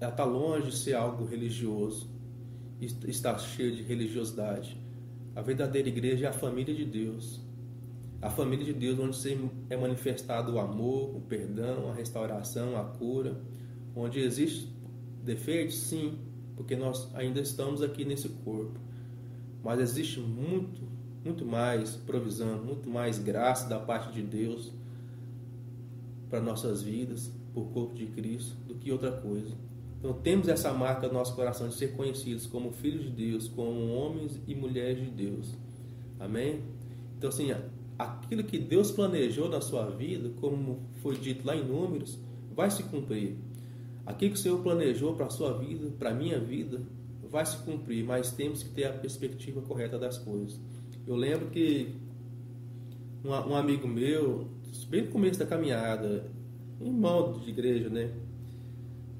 [0.00, 2.08] está longe de ser algo religioso,
[2.80, 4.80] está cheia de religiosidade.
[5.36, 7.46] A verdadeira igreja é a família de Deus,
[8.20, 13.40] a família de Deus, onde é manifestado o amor, o perdão, a restauração, a cura,
[13.94, 14.68] onde existe
[15.24, 16.18] defeitos, sim,
[16.56, 18.78] porque nós ainda estamos aqui nesse corpo,
[19.62, 20.80] mas existe muito,
[21.24, 24.72] muito mais provisão, muito mais graça da parte de Deus
[26.28, 29.54] para nossas vidas, por corpo de Cristo, do que outra coisa.
[29.98, 33.88] Então temos essa marca no nosso coração de ser conhecidos como filhos de Deus, como
[33.88, 35.54] homens e mulheres de Deus.
[36.20, 36.62] Amém?
[37.16, 37.52] Então assim,
[37.98, 42.18] aquilo que Deus planejou na sua vida, como foi dito lá em Números,
[42.54, 43.36] vai se cumprir.
[44.06, 46.80] Aquilo que o Senhor planejou para a sua vida, para a minha vida,
[47.28, 50.58] vai se cumprir, mas temos que ter a perspectiva correta das coisas.
[51.06, 51.94] Eu lembro que
[53.24, 54.46] um, um amigo meu,
[54.88, 56.30] bem no começo da caminhada,
[56.80, 58.12] irmão de igreja, né?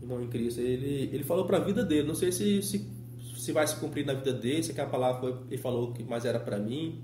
[0.00, 2.88] Irmão em Cristo, ele, ele falou para a vida dele, não sei se, se,
[3.36, 6.24] se vai se cumprir na vida dele, se aquela palavra foi, ele falou que mais
[6.24, 7.02] era para mim,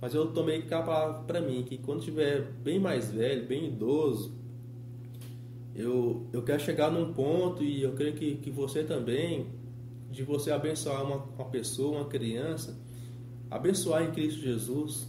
[0.00, 4.32] mas eu tomei aquela palavra para mim, que quando tiver bem mais velho, bem idoso,
[5.74, 9.46] eu, eu quero chegar num ponto, e eu creio que, que você também,
[10.10, 12.78] de você abençoar uma, uma pessoa, uma criança,
[13.50, 15.08] abençoar em Cristo Jesus,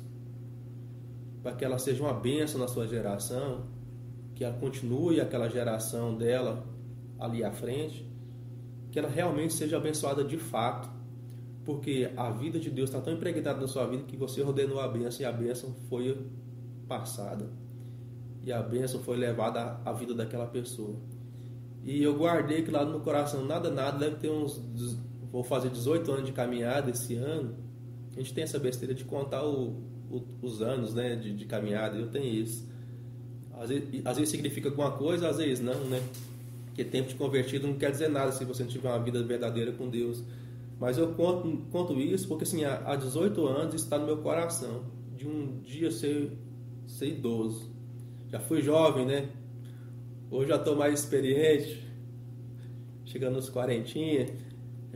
[1.42, 3.68] para que ela seja uma bênção na sua geração,
[4.36, 6.66] que ela continue aquela geração dela
[7.20, 8.08] ali à frente,
[8.92, 10.90] que ela realmente seja abençoada de fato,
[11.66, 14.88] porque a vida de Deus está tão impregnada na sua vida que você ordenou a
[14.88, 16.18] bênção e a bênção foi
[16.88, 17.50] passada
[18.44, 20.96] e a bênção foi levada à vida daquela pessoa.
[21.84, 24.62] E eu guardei que lá no coração, nada, nada, deve ter uns.
[25.32, 27.56] Vou fazer 18 anos de caminhada esse ano.
[28.16, 31.98] A gente tem essa besteira de contar o, o, os anos né, de, de, caminhada,
[31.98, 32.68] eu tenho isso.
[33.54, 36.02] Às vezes, às vezes significa alguma coisa, às vezes não, né?
[36.66, 39.72] Porque tempo de convertido não quer dizer nada se você não tiver uma vida verdadeira
[39.72, 40.24] com Deus.
[40.80, 45.28] Mas eu conto, conto isso porque assim, há 18 anos está no meu coração de
[45.28, 46.32] um dia ser,
[46.88, 47.70] ser idoso
[48.30, 49.28] já fui jovem, né?
[50.30, 51.84] Hoje já estou mais experiente,
[53.04, 54.28] chegando nos quarentinha.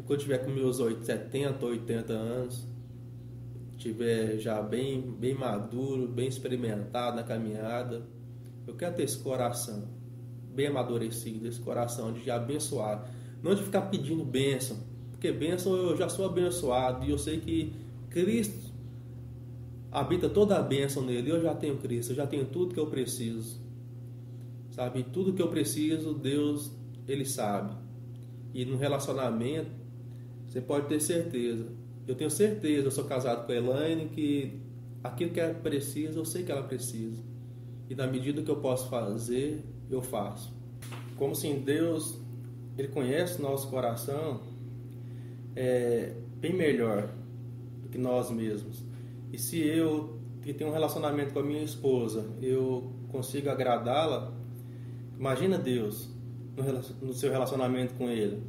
[0.05, 2.67] Quando tiver com meus 70, 80 anos,
[3.77, 8.05] tiver já bem, bem maduro, bem experimentado na caminhada,
[8.67, 9.87] eu quero ter esse coração
[10.53, 13.11] bem amadurecido, esse coração de abençoar,
[13.41, 14.77] não de ficar pedindo bênção,
[15.23, 17.71] porque bênção eu já sou abençoado e eu sei que
[18.09, 18.73] Cristo
[19.89, 21.31] habita toda a bênção nele.
[21.31, 23.57] Eu já tenho Cristo, eu já tenho tudo que eu preciso.
[24.71, 25.01] Sabe?
[25.01, 26.73] Tudo que eu preciso, Deus,
[27.07, 27.73] Ele sabe.
[28.53, 29.71] E no relacionamento,
[30.45, 31.67] você pode ter certeza.
[32.05, 34.59] Eu tenho certeza, eu sou casado com a Elaine, que
[35.01, 37.23] aquilo que ela precisa, eu sei que ela precisa.
[37.89, 40.53] E na medida que eu posso fazer, eu faço.
[41.15, 42.19] Como assim, Deus,
[42.77, 44.51] Ele conhece nosso coração
[45.55, 47.09] é, bem melhor
[47.81, 48.83] do que nós mesmos.
[49.31, 54.33] E se eu, que tenho um relacionamento com a minha esposa, eu consigo agradá-la,
[55.17, 56.09] imagina Deus
[57.01, 58.43] no seu relacionamento com Ele.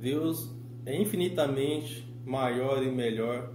[0.00, 0.50] Deus
[0.86, 3.52] é infinitamente maior e melhor.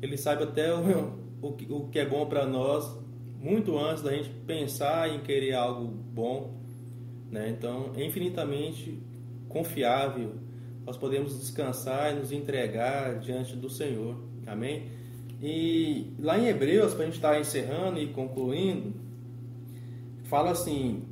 [0.00, 0.80] Ele sabe até o,
[1.42, 2.96] o, o que é bom para nós,
[3.40, 6.58] muito antes da gente pensar em querer algo bom.
[7.30, 7.50] Né?
[7.50, 9.02] Então, é infinitamente
[9.48, 10.34] confiável.
[10.88, 14.16] Nós podemos descansar e nos entregar diante do Senhor.
[14.46, 14.84] Amém?
[15.38, 18.94] E lá em Hebreus, para a gente estar tá encerrando e concluindo,
[20.24, 21.02] fala assim,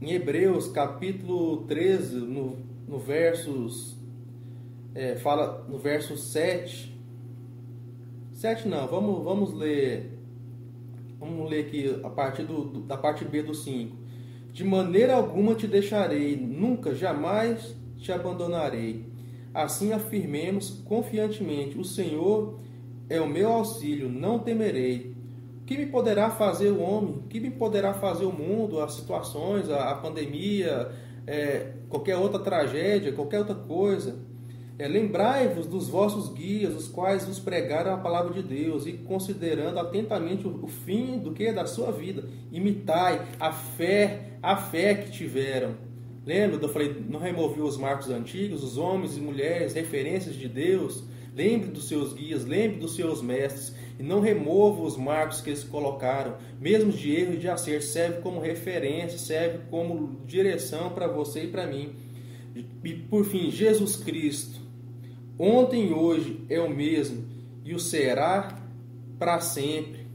[0.00, 2.56] em Hebreus capítulo 13, no,
[2.88, 3.96] no versos,
[4.92, 6.92] é, fala no verso 7,
[8.32, 10.18] 7 não, vamos, vamos ler,
[11.16, 13.96] vamos ler aqui a partir do, da parte B do 5.
[14.52, 17.76] De maneira alguma te deixarei, nunca, jamais
[18.06, 19.04] te abandonarei.
[19.52, 22.58] Assim afirmemos confiantemente: o Senhor
[23.08, 25.14] é o meu auxílio, não temerei.
[25.66, 27.24] Que me poderá fazer o homem?
[27.28, 30.92] Que me poderá fazer o mundo, as situações, a, a pandemia,
[31.26, 34.16] é, qualquer outra tragédia, qualquer outra coisa?
[34.78, 39.80] É, Lembrai-vos dos vossos guias, os quais vos pregaram a palavra de Deus, e considerando
[39.80, 45.10] atentamente o, o fim do que da sua vida, imitai a fé, a fé que
[45.10, 45.85] tiveram.
[46.26, 46.58] Lembra?
[46.60, 51.04] Eu falei, não removi os marcos antigos, os homens e mulheres, referências de Deus,
[51.36, 55.62] Lembre dos seus guias, lembre dos seus mestres e não remova os marcos que eles
[55.62, 61.44] colocaram, mesmo de erro e de acerto, serve como referência, serve como direção para você
[61.44, 61.94] e para mim.
[62.82, 64.62] E por fim, Jesus Cristo,
[65.38, 67.26] ontem e hoje é o mesmo
[67.62, 68.58] e o será
[69.18, 70.06] para sempre.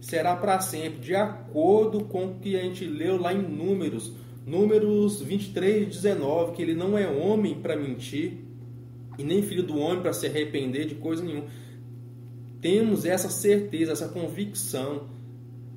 [0.00, 4.12] Será para sempre, de acordo com o que a gente leu lá em Números,
[4.46, 8.38] Números 23, 19, que ele não é homem para mentir
[9.18, 11.46] e nem filho do homem para se arrepender de coisa nenhuma.
[12.60, 15.08] Temos essa certeza, essa convicção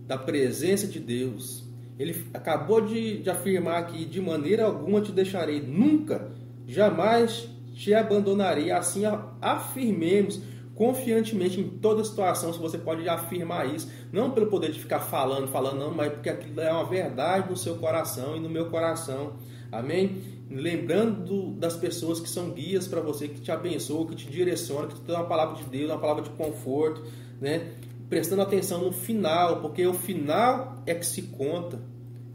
[0.08, 1.64] da presença de Deus.
[1.98, 6.32] Ele acabou de, de afirmar aqui: de maneira alguma te deixarei, nunca,
[6.68, 8.72] jamais te abandonarei.
[8.72, 9.04] Assim
[9.42, 10.42] afirmemos
[10.76, 15.48] confiantemente em toda situação, se você pode afirmar isso, não pelo poder de ficar falando,
[15.48, 19.34] falando, não, mas porque aquilo é uma verdade no seu coração e no meu coração.
[19.72, 20.34] Amém?
[20.50, 24.96] lembrando das pessoas que são guias para você, que te abençoam, que te direcionam, que
[24.96, 27.04] te dão uma palavra de Deus, uma palavra de conforto,
[27.42, 27.72] né?
[28.10, 31.80] Prestando atenção no final, porque o final é que se conta.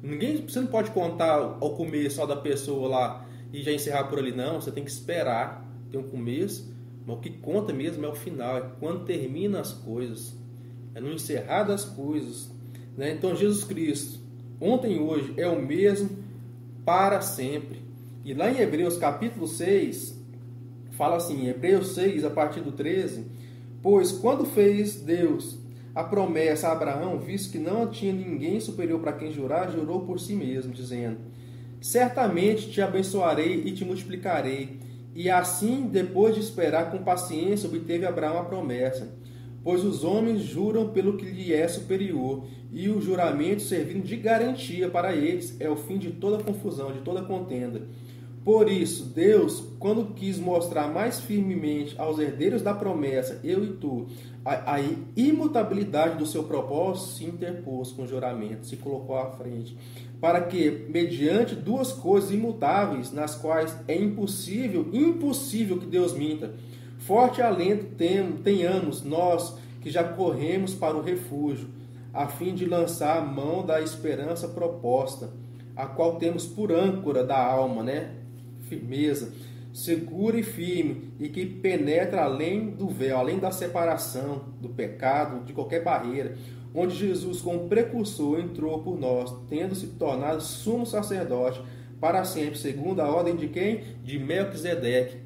[0.03, 4.19] Ninguém, você não pode contar ao começo só da pessoa lá e já encerrar por
[4.19, 4.61] ali, não.
[4.61, 6.73] Você tem que esperar ter um começo,
[7.09, 10.37] mas o que conta mesmo é o final, é quando termina as coisas,
[10.95, 12.51] é no encerrar das coisas.
[12.99, 13.13] Né?
[13.13, 14.21] Então Jesus Cristo,
[14.61, 16.11] ontem e hoje, é o mesmo
[16.85, 17.81] para sempre.
[18.27, 20.23] E lá em Hebreus capítulo 6,
[20.91, 23.25] fala assim, Hebreus 6, a partir do 13,
[23.83, 25.59] pois quando fez Deus
[25.95, 30.21] a promessa a Abraão, visto que não tinha ninguém superior para quem jurar, jurou por
[30.21, 31.17] si mesmo, dizendo:
[31.81, 34.79] Certamente te abençoarei e te multiplicarei.
[35.19, 39.19] E assim, depois de esperar com paciência, obteve Abraão a promessa.
[39.65, 44.89] Pois os homens juram pelo que lhe é superior, e o juramento servindo de garantia
[44.89, 47.83] para eles é o fim de toda confusão, de toda contenda.
[48.45, 54.07] Por isso, Deus, quando quis mostrar mais firmemente aos herdeiros da promessa, eu e tu,
[54.45, 54.81] a, a
[55.17, 59.77] imutabilidade do seu propósito, se interpôs com o juramento, se colocou à frente,
[60.21, 66.55] para que, mediante duas coisas imutáveis, nas quais é impossível, impossível que Deus minta,
[66.99, 67.87] forte alento
[68.43, 71.69] tenhamos nós que já corremos para o refúgio,
[72.13, 75.31] a fim de lançar a mão da esperança proposta,
[75.77, 78.15] a qual temos por âncora da alma, né?
[78.63, 79.33] Firmeza,
[79.73, 85.53] segura e firme, e que penetra além do véu, além da separação, do pecado, de
[85.53, 86.37] qualquer barreira,
[86.75, 91.61] onde Jesus, como precursor, entrou por nós, tendo se tornado sumo sacerdote
[92.01, 93.83] para sempre, segundo a ordem de quem?
[94.05, 95.19] De Melquisedeque.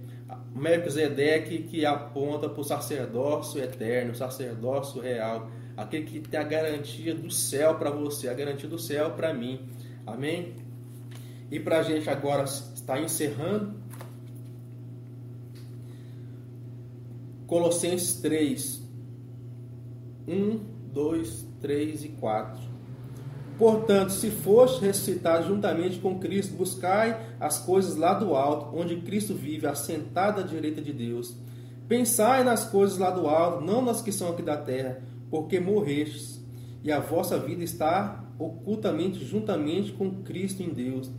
[0.54, 7.14] Melquisedeque que aponta para o sacerdócio eterno, o sacerdócio real, aquele que tem a garantia
[7.14, 9.60] do céu para você, a garantia do céu para mim.
[10.06, 10.54] Amém?
[11.50, 13.82] E para a gente agora estar encerrando,
[17.46, 18.82] Colossenses 3,
[20.26, 22.72] 1 2, 3 e 4.
[23.58, 29.34] Portanto, se foste ressuscitado juntamente com Cristo, buscai as coisas lá do alto, onde Cristo
[29.34, 31.36] vive, assentado à direita de Deus.
[31.86, 36.40] Pensai nas coisas lá do alto, não nas que são aqui da terra, porque morrestes,
[36.82, 41.10] e a vossa vida está ocultamente juntamente com Cristo em Deus.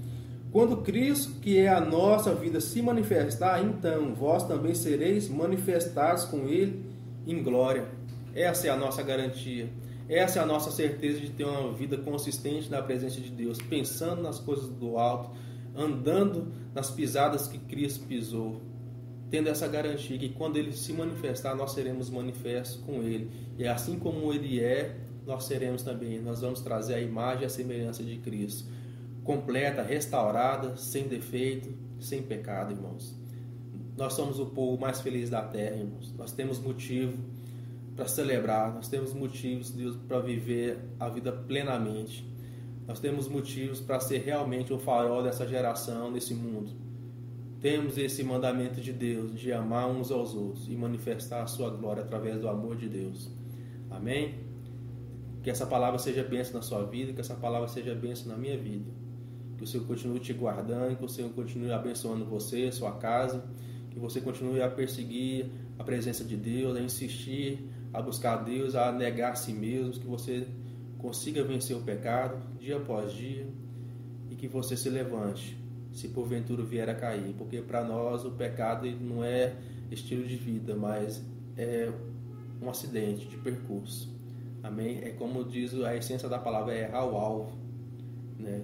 [0.52, 6.48] Quando Cristo, que é a nossa vida, se manifestar, então vós também sereis manifestados com
[6.48, 6.84] Ele
[7.26, 7.86] em glória.
[8.34, 9.70] Essa é a nossa garantia.
[10.10, 14.22] Essa é a nossa certeza de ter uma vida consistente na presença de Deus, pensando
[14.22, 15.32] nas coisas do alto,
[15.76, 18.62] andando nas pisadas que Cristo pisou,
[19.30, 23.32] tendo essa garantia que quando ele se manifestar, nós seremos manifestos com ele.
[23.58, 26.22] E assim como ele é, nós seremos também.
[26.22, 28.70] Nós vamos trazer a imagem e a semelhança de Cristo,
[29.24, 33.16] completa, restaurada, sem defeito, sem pecado, irmãos.
[33.96, 36.14] Nós somos o povo mais feliz da terra, irmãos.
[36.18, 37.18] Nós temos motivo
[37.96, 42.28] para celebrar, nós temos motivos, Deus, para viver a vida plenamente.
[42.88, 46.72] Nós temos motivos para ser realmente o farol dessa geração, nesse mundo.
[47.62, 52.04] Temos esse mandamento de Deus de amar uns aos outros e manifestar a sua glória
[52.04, 53.32] através do amor de Deus.
[53.90, 54.40] Amém?
[55.42, 58.58] Que essa palavra seja bênção na sua vida, que essa palavra seja bênção na minha
[58.58, 58.92] vida.
[59.58, 63.46] Que o Senhor continue te guardando, que o Senhor continue abençoando você, sua casa,
[63.92, 65.46] que você continue a perseguir
[65.78, 69.94] a presença de Deus, a insistir a buscar a Deus, a negar a si mesmo,
[69.94, 70.48] que você
[70.98, 73.48] consiga vencer o pecado dia após dia
[74.32, 75.64] e que você se levante
[75.94, 79.54] se porventura vier a cair, porque para nós o pecado não é
[79.92, 81.24] estilo de vida, mas
[81.56, 81.92] é
[82.60, 84.12] um acidente de percurso.
[84.64, 85.02] Amém?
[85.04, 87.58] É como diz a essência da palavra, é errar o alvo,
[88.40, 88.64] né?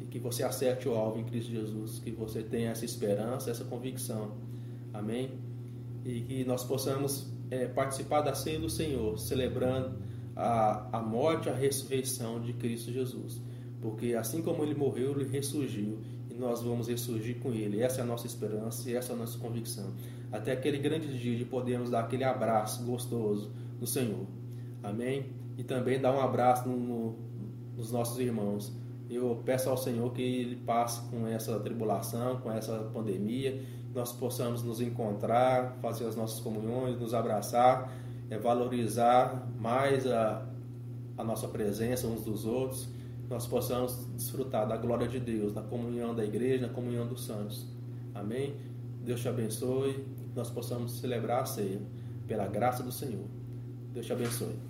[0.00, 3.64] E que você acerte o alvo em Cristo Jesus, que você tenha essa esperança, essa
[3.64, 4.32] convicção.
[4.94, 5.32] Amém?
[6.04, 9.98] E que nós possamos é, participar da ceia do Senhor, celebrando
[10.36, 13.40] a, a morte e a ressurreição de Cristo Jesus.
[13.80, 15.98] Porque assim como ele morreu, ele ressurgiu
[16.30, 17.80] e nós vamos ressurgir com ele.
[17.82, 19.92] Essa é a nossa esperança e essa é a nossa convicção.
[20.30, 24.26] Até aquele grande dia de podermos dar aquele abraço gostoso no Senhor.
[24.82, 25.26] Amém?
[25.58, 27.18] E também dar um abraço no, no,
[27.76, 28.72] nos nossos irmãos.
[29.08, 33.60] Eu peço ao Senhor que Ele passe com essa tribulação, com essa pandemia,
[33.94, 37.92] nós possamos nos encontrar, fazer as nossas comunhões, nos abraçar,
[38.28, 40.46] é, valorizar mais a,
[41.18, 42.88] a nossa presença uns dos outros,
[43.28, 47.66] nós possamos desfrutar da glória de Deus, da comunhão da igreja, da comunhão dos santos.
[48.14, 48.54] Amém?
[49.04, 51.80] Deus te abençoe, nós possamos celebrar a ceia
[52.26, 53.26] pela graça do Senhor.
[53.92, 54.69] Deus te abençoe.